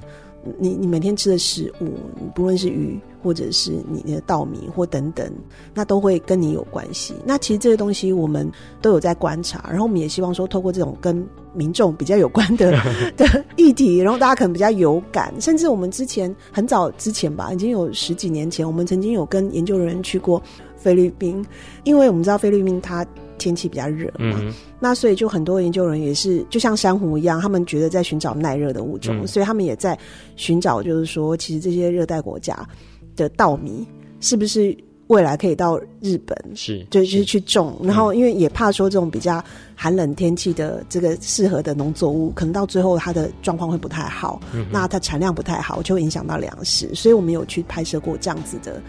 [0.59, 1.93] 你你每天吃的食物，
[2.35, 5.31] 不论是鱼或者是你的稻米或等等，
[5.73, 7.13] 那都会跟你有关系。
[7.25, 8.51] 那其实这些东西我们
[8.81, 12.71] 都有在观察，然后我们也希望说，透过这种跟民众比较有关的
[13.15, 15.33] 的议题，然后大家可能比较有感。
[15.39, 20.41] 甚至我们之前很早之前吧，已经有十几年前，我们曾经有跟研究人员去过
[20.75, 21.45] 菲律宾，
[21.85, 23.05] 因为我们知道菲律宾它。
[23.37, 29.97] 天气比较热嘛，嗯，那所以就很多研究人员也是，就像珊瑚一样，他们觉得在寻找耐热的物种，嗯，所以他们也在
[30.35, 32.67] 寻找，就是说，其实这些热带国家
[33.15, 33.85] 的稻米
[34.19, 34.75] 是不是
[35.07, 37.25] 未来可以到日本，是，就就是。
[37.25, 39.43] 去种，然后因为也怕说这种比较
[39.75, 48.81] 寒冷天气的这个适合的农作物，可能到最后它的状况会不太好，嗯，那它产量不太好，就会影响到粮食，所以我们有去拍摄过这样子的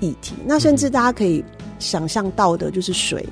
[0.00, 0.34] 议题。
[0.44, 1.44] 那甚至大家可以
[1.78, 3.24] 想象到的，就是水。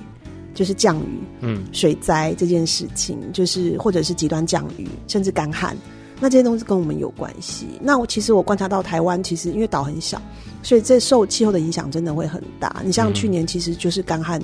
[0.61, 5.75] 就是降雨，嗯，水灾这件事情，就是或者是极端降雨，甚至干旱，
[6.21, 7.67] 那这些东西跟我们有关系。
[7.81, 10.21] 那我其实我观察到台湾，其实因为岛很小，
[10.63, 12.83] 所以这受气候的影响真的会很大。
[12.85, 14.39] 你像去年其实就是干旱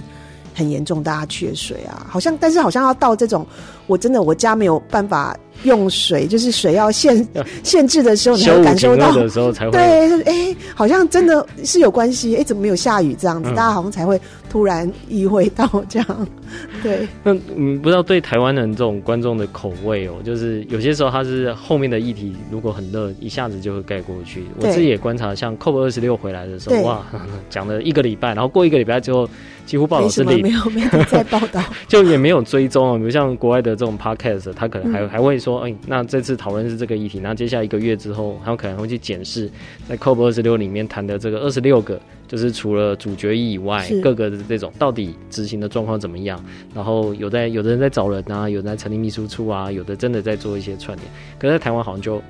[0.55, 3.47] 很严重，大家缺水啊，好像但是好像要到这种，
[3.87, 7.27] 我真的我家没有办法用水，就是水要限
[7.63, 9.81] 限制的时候，你才感受到的时候才会对，
[10.23, 16.29] 哎、欸，好像真的是有关系，哎、欸，怎么没有下雨这样子，嗯、大家好像才会突然意会到这样，
[16.83, 17.07] 对。
[17.23, 24.45] 那嗯，不知道对台湾人这种观众的口味哦，就是有些时候他是后面的议题如果很热，一下子就会盖过去。
[24.59, 27.05] 我自己也观察，像 COP 二十六回来的时候，哇，
[27.51, 29.29] 讲了一个礼拜，然后过一个礼拜之后。
[29.67, 32.97] 几乎报道是零，没有没有再报道， 就也没有追踪啊。
[32.97, 39.49] 比如像国外的这种 podcast，他可能还、嗯、还会说，哎、欸，那这次讨论是这个议题，那接下来一个月之后，他们可能会去检视
[39.89, 46.45] 在 COP 二十六里面谈的这个二十六个，就是除了主决议以外，各个的这种到底执行的状况怎么样？
[46.75, 51.09] 然后有在有的人在找人啊，有人在成立秘书处啊，有的真的在做一些串联。
[51.39, 52.21] 可是在台湾好像就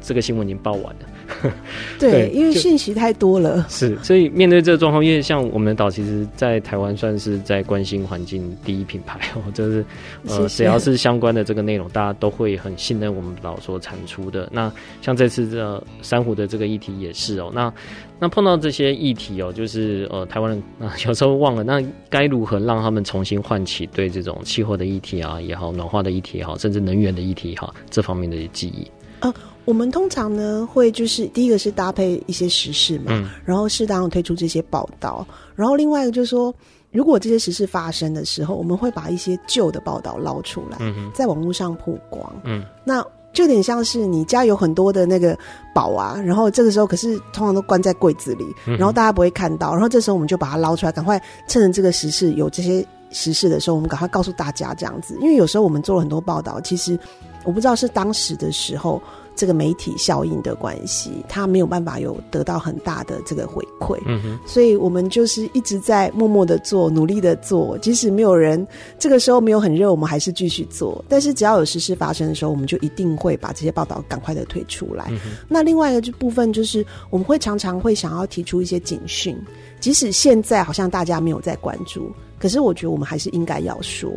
[0.00, 1.52] 这个新闻已经报完了。
[1.98, 3.66] 对，对，因为信息太多了。
[3.68, 9.84] 是，所以面对这个状况，因为像我们的岛，其实，在台湾算是在关心环境第一品牌 哦，就是
[10.26, 14.48] 呃，只要是相关的这个内容，大家都会很信任我们岛所产出的。
[14.50, 14.72] 那
[15.02, 17.52] 像这次这珊瑚的这个议题也是哦。
[17.54, 17.72] 那
[18.18, 28.90] 那碰到这些议题哦，就是呃，台湾人啊， 有时候忘了，那该如何让他们重新唤起对这种气候的议题啊也好，暖化的议题也好，甚至能源的议题哈，这方面的记忆。
[29.20, 29.32] 呃，
[29.68, 36.54] 我们通常呢会就是第一个是搭配一些时事嘛，嗯、然后适当的推出这些报道，然后另外一个就是说，
[36.90, 40.78] 如果这些时事发生的时候，我们会把一些旧的报道捞出来，
[41.12, 43.04] 在网络上曝光，嗯，那
[43.34, 45.38] 就有点像是你家有很多的那个
[45.74, 56.98] 宝啊，然后这个时候可是通常都关在柜子里，然后大家不会看到，然后这时候我们就把它捞出来，赶快趁着这个时事有这些时事的时候，我们赶快告诉大家这样子，因为有时候我们做了很多报道，其实。
[57.44, 59.00] 我不知道是当时的时候，
[59.38, 68.66] 这个媒体效应的关系，他没有办法有得到很大的这个回馈，嗯哼，所以我们就是一直在默默的做，努力的做，即使没有人，
[68.98, 71.04] 这个时候没有很热，我们还是继续做。
[71.08, 75.06] 但是只要有实事发生的时候，我们就一定会把这些报道赶快的推出来。
[75.10, 79.38] 嗯，那另外一个部分就是，我们会常常会想要提出一些警讯，
[79.78, 84.10] 即使现在好像大家没有在关注，可是我觉得我们还是应该要说。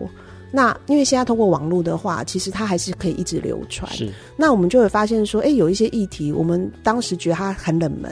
[0.52, 3.90] 那因为现在通过网络的话，其实它还是可以一直流传。
[3.94, 4.12] 是。
[4.36, 8.12] 那我们就会发现说，哎、欸，有一些议题，我们当时觉得它很冷门，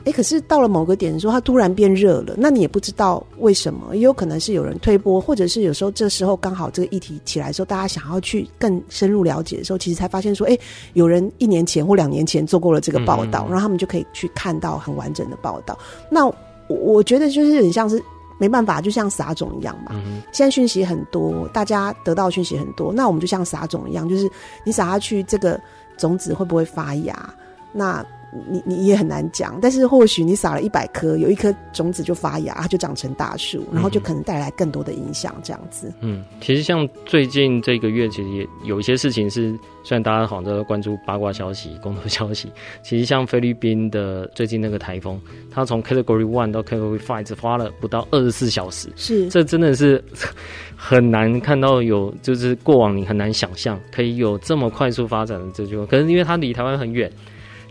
[0.00, 2.34] 哎、欸，可是到了某个点的时候，它突然变热了。
[2.36, 10.60] 那你也不知道为什么，也有可能是有人推波，或者是有时候这时候刚好这个议题起来的时候，大家想要去更深入了解的时候，其实才发现说，哎、欸，
[10.92, 15.78] 有人一年前或两年前做过了这个报道，嗯嗯，然后他们就可以去看到很完整的报道。
[16.10, 16.36] 那我
[16.68, 17.98] 我觉得就是很像是。
[18.38, 19.92] 没办法，就像撒种一样嘛。
[19.94, 24.30] 嗯、现在讯息很多，大家得到讯息很多，那我们就像撒种一样，就是
[24.64, 25.60] 你撒下去，这个
[25.96, 27.34] 种子会不会发芽？
[27.72, 28.04] 那。
[28.50, 35.92] 你你也很难讲，但是或许你撒了一百颗，有一颗种子就发芽，它就长成大树，然后就可能带来更多的影响，这样子。
[36.00, 42.50] 嗯，其实像最近这个月，其实也有一些事情是，虽然大家好像都在关注八卦消息、公投消息，
[42.82, 45.18] 其实像菲律宾的最近那个台风，
[45.50, 50.04] 它从 Category One 到 Category Five 只花了不到二十四小时，是，这真的是
[50.76, 57.10] 很难看到有，就是过往你很难想象可以有这么快速发展的这句话，可能因为它离台湾很远。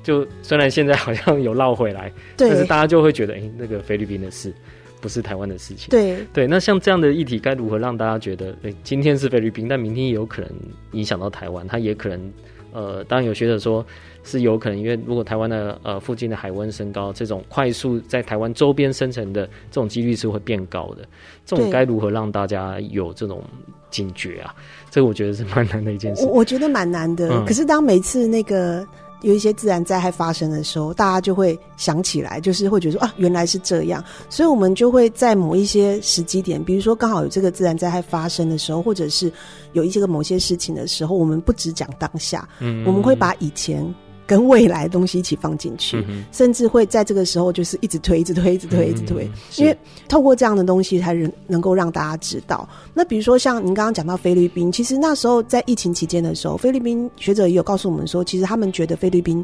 [0.07, 4.53] 就虽然现在好像有绕回来，对但是大家就会觉得，哎、欸，那个菲律宾的事
[5.01, 5.89] 不是台湾的事情。
[5.89, 10.49] 对对，那像这样的议题，该如何让大家觉得，哎、欸，今天是菲律宾，但明天也有可能
[10.93, 11.67] 影响到台湾？
[11.67, 12.33] 它也可能，
[12.71, 13.85] 呃，当然有学者说
[14.23, 21.05] 是有可能，因为如果台湾的呃附近的海温升高，这种快速在台湾周边生成的这种几率是会变高的。
[21.45, 23.43] 这种该如何让大家有这种
[23.89, 24.55] 警觉啊？
[24.89, 26.25] 这个我觉得是蛮难的一件事。
[26.25, 27.27] 我我觉得蛮难的。
[27.29, 28.87] 嗯、可是当每次那个。
[29.21, 39.31] 有一些自然灾害发生的时候，大家就会想起来，就是会觉得说啊，原来是这样，所以我们就会在某一些时机点，比如说刚好有这个自然灾害发生的时候，或者是
[39.73, 43.83] 有一些个某些事情的时候，我们不只讲当下，嗯，我们会把以前。
[44.27, 49.75] 跟未来的东西一起放进去，嗯、甚至会在这个时候就是一直推，一直推，一直推，一直推，嗯、因为
[50.09, 52.67] 透过这样的东西才能能够让大家知道。
[52.93, 59.43] 那比如说像您刚刚讲到菲律宾，其实那时候在疫情期间的时候，菲律宾学者也有告诉我们说，其实他们觉得菲律宾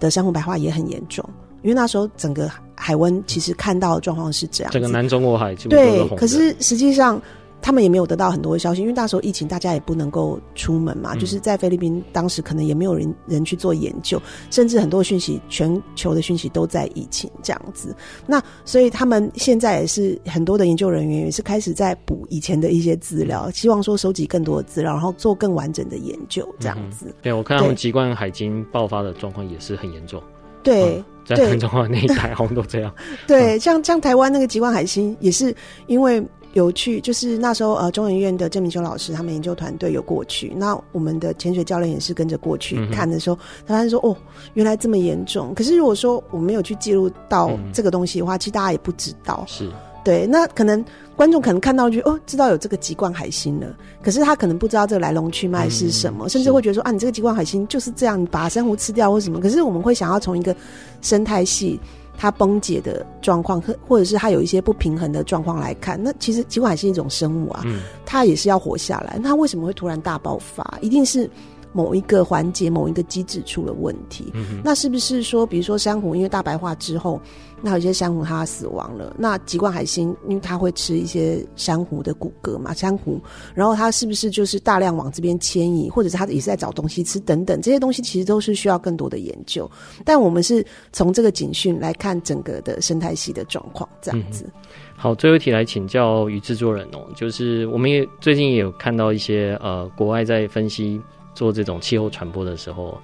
[0.00, 1.24] 的珊瑚白化也很严重，
[1.62, 7.22] 因为那时候整个海温其实看到的状况是这样，整个南中国海对，可是实际上。
[7.64, 11.14] 他们也没有得到很多的消息，因为那时候疫情，大家也不能够出门嘛。
[11.14, 17.96] 嗯、就是在菲律宾，当时可能也没有人人去做研究，甚至很多讯息，全球的讯息都在疫情这样子。
[18.26, 27.06] 那所以他们现在也是很多的研究人员也是开始在补以前的一些资料，希望说收集更多的资料，然后做更完整的研究这样子。
[27.08, 30.22] 嗯、对，我看他们吉冠海鲸爆发的状况也是很严重。
[30.62, 32.94] 对，嗯、在南中国那一带好像都这样。
[33.26, 35.56] 对，像像台湾那个吉冠海星也是
[35.86, 36.22] 因为。
[36.54, 43.36] 有去，就是那时候呃中研院的郑明修老师他们研究团队有过去，那我们的潜水教练也是跟着过去看的时候，
[43.66, 44.16] 他发现说哦，
[44.54, 45.52] 原来这么严重。
[45.54, 49.44] 可是如果说我没有去记录到这个东西的话，其实大家也不知道。
[49.46, 49.70] 是。
[50.04, 50.84] 对，那可能
[51.16, 59.40] 观众可能看到就哦，知道有这个极冠海星了，可是他可能不知道这个来龙去脉是什么，嗯、甚至会觉得说啊，你这个极冠海星就是这样，你把珊瑚吃掉或什么。
[59.40, 60.54] 可是我们会想要从一个
[61.00, 61.80] 生态系
[62.16, 69.18] 它崩解的状况，或或者是它有一些不平衡的状况来看，那其实棘冠海星一种生物啊，嗯、它也是要活下来。
[69.22, 70.78] 那它为什么会突然大爆发？
[70.80, 71.30] 一定是。
[71.76, 77.20] 某一个环节、某一个机制出了问题，嗯、那是不是说，比如说珊瑚因为大白化之后，
[77.64, 79.16] 那有些珊瑚它死亡了？
[79.18, 83.18] 那极冠海星因为它会吃一些珊瑚的骨骼嘛，珊瑚，
[83.54, 87.58] 然后它是不是就是大量往这边迁移，或者是它也是在找东西吃等等？
[87.62, 89.68] 这些东西其实都是需要更多的研究。
[90.04, 90.62] 但我们是
[90.92, 94.46] 从这个警讯来看整个的生态系的状况，这样子、
[94.94, 101.00] 好，最后一题来请教于制作人哦，就是我们也最近也有看到一些呃国外在分析。
[101.34, 102.96] 做这种气候传播的时候，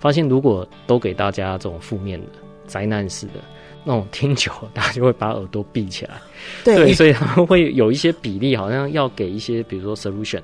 [0.00, 2.26] 发现如果都给大家这种负面的
[2.66, 3.34] 灾难式的
[3.86, 6.14] 那种听久，大家就会把耳朵闭起来。
[6.64, 10.40] 对，对，所以他们会有一些比例，好像要给一些，比如说 solution。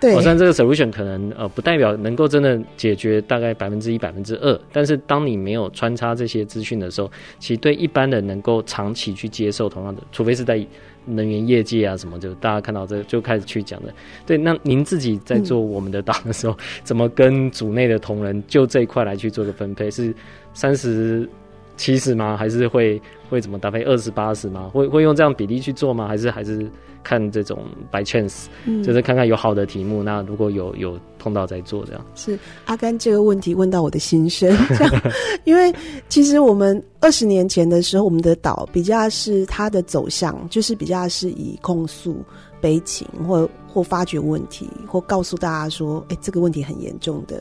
[0.00, 10.66] 对，好像这个 solution 可能呃不代表能够真的解决大概百分之一、百分之二，但是当你没有穿插这些资讯的时候，其实对一般人能够长期去接受同样的，除非是在。
[11.08, 13.94] 能源业界啊，什么就大家看到这就开始去讲的。
[14.26, 19.88] 对，那您自己在做我们的党的时候，嗯、怎么跟组内的同仁就这一块来去做个分配？
[19.88, 20.12] 是
[20.52, 21.28] 三十
[21.76, 22.36] 七十吗？
[22.36, 24.70] 还是会会怎么搭配二十八十吗？
[24.72, 26.06] 会会用这样比例去做吗？
[26.08, 26.68] 还是还是？
[27.08, 32.04] 看这种 by chance，嗯，就是看看有好的题目，那如果有有碰到再做这样。
[32.16, 35.02] 是阿甘这个问题问到我的心声，这样，
[35.46, 35.72] 因为
[36.08, 42.24] 其实我们二十年前的时候，我们的岛比较是它的走向，就是比较是以控诉、
[42.60, 47.40] 悲情，或或发掘问题，或告诉大家说，哎、欸，这个问题很严重的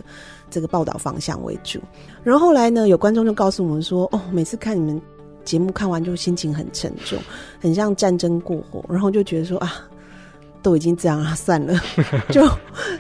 [0.49, 1.79] 这个报道方向为主。
[2.23, 5.01] 然后后来呢，有观众就告诉我们说，哦，每次看你们。
[5.43, 7.19] 节目看完就心情很沉重，
[7.59, 9.73] 很像战争过后，然后就觉得说啊，
[10.63, 11.79] 都已经这样了，算了，
[12.33, 12.49] 就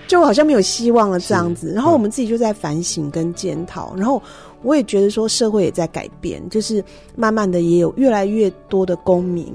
[0.07, 1.71] 就好像没有希望了这样子。
[1.73, 4.21] 然后我们自己就在反省跟检讨，然后
[4.61, 6.85] 我也觉得说社会也在改变，就是
[7.15, 9.51] 慢慢的也有越来越多的公民，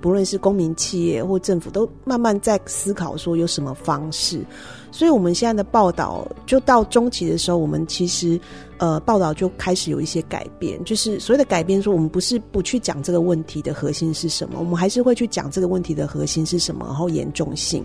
[0.00, 4.44] 不论是公民、企业或政府，都慢慢在思考说有什么方式。
[4.92, 8.38] 所以，我们现在的报道就到中期的时候，我们其实
[8.76, 17.84] 呃报道就开始有一些改变，就是所谓的改变，说我们不是不去讲这个问题的核心是什么，我们还是会去讲这个问题的核心是什么，然后严重性。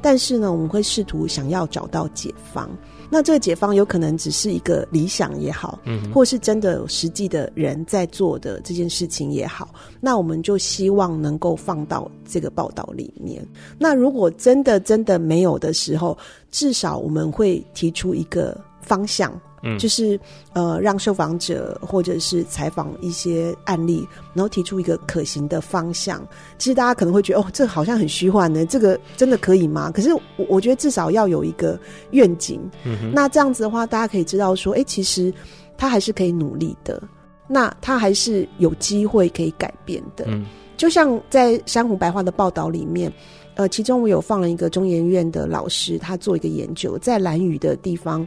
[0.00, 2.70] 但是呢，我们会试图想要找到解方。
[3.10, 13.46] 那这个解方有可能只是一个理想也好，嗯，或是真的有实际的人在做的这件事情也好，那我们就希望能够放到这个报道里面。
[13.78, 16.16] 那如果真的真的没有的时候，
[16.50, 19.32] 至少我们会提出一个方向。
[19.64, 20.20] 嗯，就是
[20.52, 26.24] 呃，让受访者或者是采访一些案例，然后提出一个可行的方向。
[26.58, 29.90] 其实大家可能会觉得，哦，这好像很虚幻呢，这个真的可以吗？
[29.90, 32.60] 可是我我觉得至少要有一个愿景。
[32.84, 35.32] 嗯，那这样子的话，大家可以知道说，哎，其实
[35.78, 37.02] 他还是可以努力的，
[37.48, 40.26] 那他还是有机会可以改变的。
[40.28, 40.44] 嗯，
[40.76, 43.10] 就像在珊瑚白话的报道里面，
[43.54, 48.26] 呃，其中我有放了一个中研院的老师，他做一个研究，在蓝屿的地方。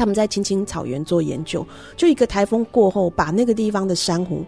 [0.00, 4.42] 他们在青青草原做研究，就一个台风过后，把那个地方的珊瑚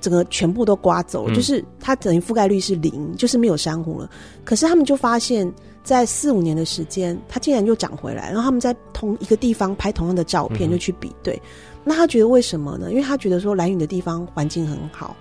[0.00, 4.08] 整个全部都刮走，嗯、就是它等于覆盖率是零，就是没有珊瑚了。
[4.44, 8.28] 可是他们就发现，在四五年的时间，它竟然又长回来。
[8.28, 11.34] 然后他们在同一个地方拍同样的照片，就去比对。
[11.34, 12.90] 嗯、那他觉得为什么呢？
[12.90, 15.16] 因为他觉得说蓝雨的地方环境很好。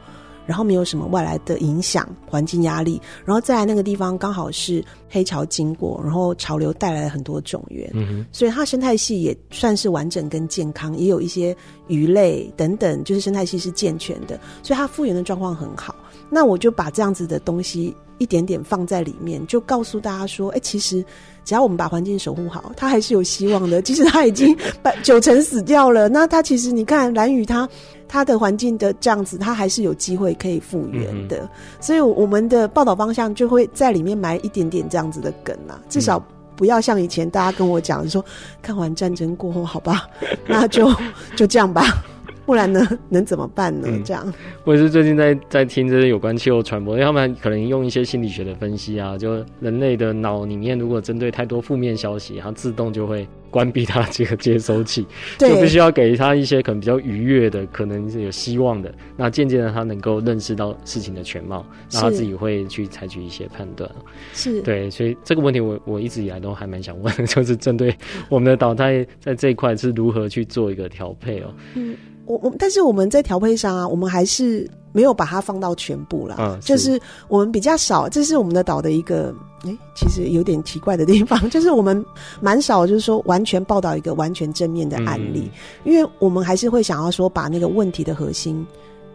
[0.45, 11.55] 然后没有什么外来的影响，环境压力，然后再来那个地方刚好是黑潮经过，然后潮流带来了很多种源，嗯哼，所以它生态系也算是完整跟健康，也有一些
[11.87, 15.95] 鱼类等等，就是生态系是健全的，所以它复原的状况很好。
[16.29, 21.03] 那我就把这样子的东西一点点放在里面，就告诉大家说，哎，其实
[21.43, 23.81] 只要我们把环境守护好，它还是有希望的。
[23.81, 27.67] 即使它已经把 九成死掉了，那它其实你看蓝雨它。
[28.05, 31.49] 它的环境的这样子，它还是有机会可以复原的，嗯、
[31.81, 36.23] 所以我们的报道方向就会在里面埋一点点这样子的梗啊，至少
[36.55, 38.23] 不要像以前大家跟我讲说，
[38.61, 40.07] 看完战争过后，好吧，
[40.45, 40.93] 那就
[41.35, 42.03] 就这样吧，
[42.45, 43.87] 不然呢，能怎么办呢？
[44.03, 44.33] 这样，嗯、
[44.63, 53.27] 我也是最近在在听这些有关气候传播，因为他们可能用一些心理学的分析啊，就人类的脑里面如果针对太多负面消息，它自动就会。
[53.53, 55.05] 关闭它这个接收器，
[55.37, 58.91] 就必须要给他一些可能比较愉悦的，可能是有希望的。
[59.15, 63.87] 那渐渐的，他能够认识到事情的全貌，然后他自己会去采取一些判断。
[64.33, 67.95] 是对，所以这个问题我我一直以来都还蛮想问， 就是针对
[68.27, 71.53] 我们的导弹在这一块是如何去做一个调配哦。
[71.75, 76.35] 嗯，我我但是我们在调配上啊，我们还是没有把它放到全部啦。
[76.39, 79.33] 嗯，就是我们比较少，这是我们的岛的一个。
[79.65, 82.05] 哎、欸，其实有点奇怪的地方， 就是我们
[82.41, 85.49] 蛮少，就是说完全报道一个完全正面的案例，
[85.85, 88.67] 嗯、因为我们还是会想要说把那个问题的核心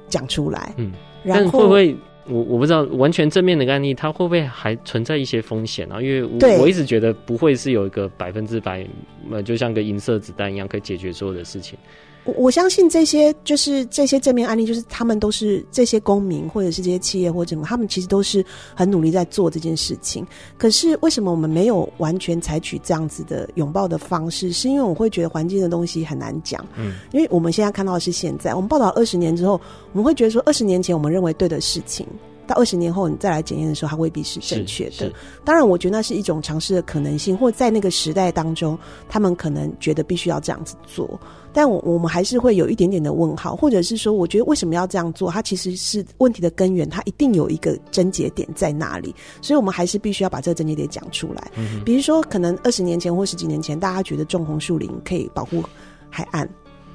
[0.09, 0.73] 讲出来。
[0.79, 0.91] 嗯，
[1.23, 1.97] 然后会不会
[2.31, 6.01] 我我不知道完全正面的案例，它会不会还存在一些风险啊？
[6.01, 8.87] 因为我我一直觉得不会是有一个百分之百，
[9.31, 11.79] 呃，就像个银色子弹一样可以解决所有的事情。
[12.25, 18.45] 我我相信这些就是这些正面案例，就是他们都是这些公民或者是这些企业或者什么，他们其实都是
[18.75, 20.27] 很努力在做这件事情。
[20.59, 24.53] 可是为什么我们没有完全采取这样子的拥抱的方式？
[24.53, 26.65] 是因为我会觉得环境的东西很难讲。
[26.77, 29.61] 嗯，因为我们现在看到的是现在，我们报道二十年之后，
[29.93, 32.07] 我们会觉得说二十年前我们认为对的事情。
[32.49, 35.13] 到二十年后，你再来检验的时候，它未必是正确的。
[35.45, 38.77] 当然，我觉得那是一种尝试的可能性，或在那个时代当中，
[39.09, 41.21] 他们可能觉得必须要这样子做。
[41.53, 45.31] 但我我们还是会有一点点的问号，或者是说，我觉得为什么要这样做？
[45.31, 49.15] 它其实是问题的根源，它一定有一个症结点在哪里。
[49.43, 51.51] 所以我们还是必须要把这个症结点讲出来。
[51.57, 51.83] 嗯。
[51.85, 55.63] 比如说，可能二十年前或十几年前，大家觉得种红树林可以保护
[56.09, 56.49] 海岸。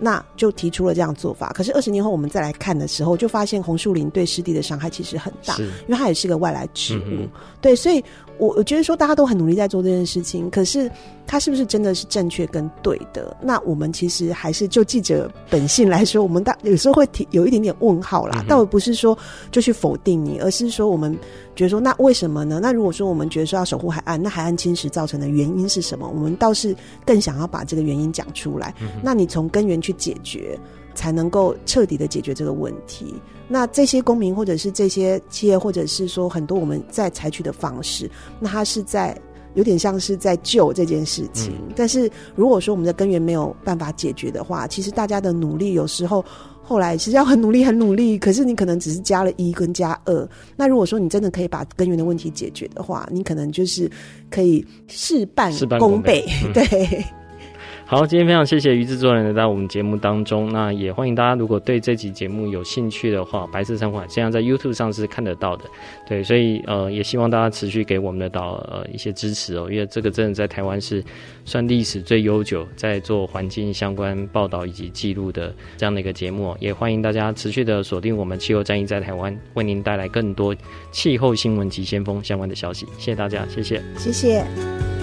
[0.03, 7.03] 那就提出了这样做法，可是二十年后我们再来看的时候，就发现红树林对湿地的伤害其实很大，因为它也是个外来植物。
[7.07, 7.29] 嗯、
[7.61, 8.03] 对，所以
[8.37, 10.89] 我我觉得说大家都很努力在做这件事情，可是
[11.25, 13.35] 它是不是真的是正确跟对的？
[13.41, 18.43] 那我们其实还是就记者本性来说，我们大有时候会提有一点点问号啦。
[18.47, 19.17] 倒、嗯、不是说
[19.51, 21.17] 就去否定你，而是说我们。
[21.55, 22.59] 觉得说，那为什么呢？
[22.59, 26.09] 那如果说我们觉得说要守护海岸，那海岸侵蚀造成的原因是什么？
[26.09, 26.75] 我们倒是
[27.05, 28.73] 更想要把这个原因讲出来。
[28.81, 30.57] 嗯、那你从根源去解决，
[30.93, 33.15] 才能够彻底的解决这个问题。
[33.47, 39.17] 那这些公民或者是这些企业，或者是说很多我们在采取的方式，那它是在
[39.55, 41.53] 有点像是在救这件事情。
[41.53, 46.23] 嗯、但是如果说我们的根源没有办法解决的话，其实大家的努力有时候。
[46.65, 50.29] 后来其实要很努力，很努力，可是你可能只是加了一跟加二。
[50.55, 53.91] 那如果说你真的可以把根源的问题解决的话，你可能就是
[54.31, 56.25] 可以事半功倍。
[56.55, 57.03] 对。
[57.85, 60.51] 好，今天非常谢谢于制作人来到我们节目当中。
[60.51, 65.65] 那也欢迎大家，如果对这集节目有兴趣的话，白色珊瑚现在在 YouTube 上是看得到的。
[66.07, 71.03] 对，所以呃，也希望大家持续给我们的岛呃一些支持哦，因为这个真的在台湾是
[71.45, 76.55] 算历史最悠久，在做环境相关报道以及记录的这样的一个节目。
[76.59, 80.55] 也欢迎大家持续的锁定我们气候战役在台湾，为您带来更多
[80.91, 82.87] 气候新闻及先锋相关的消息。
[82.97, 85.02] 谢谢大家，谢谢，谢谢。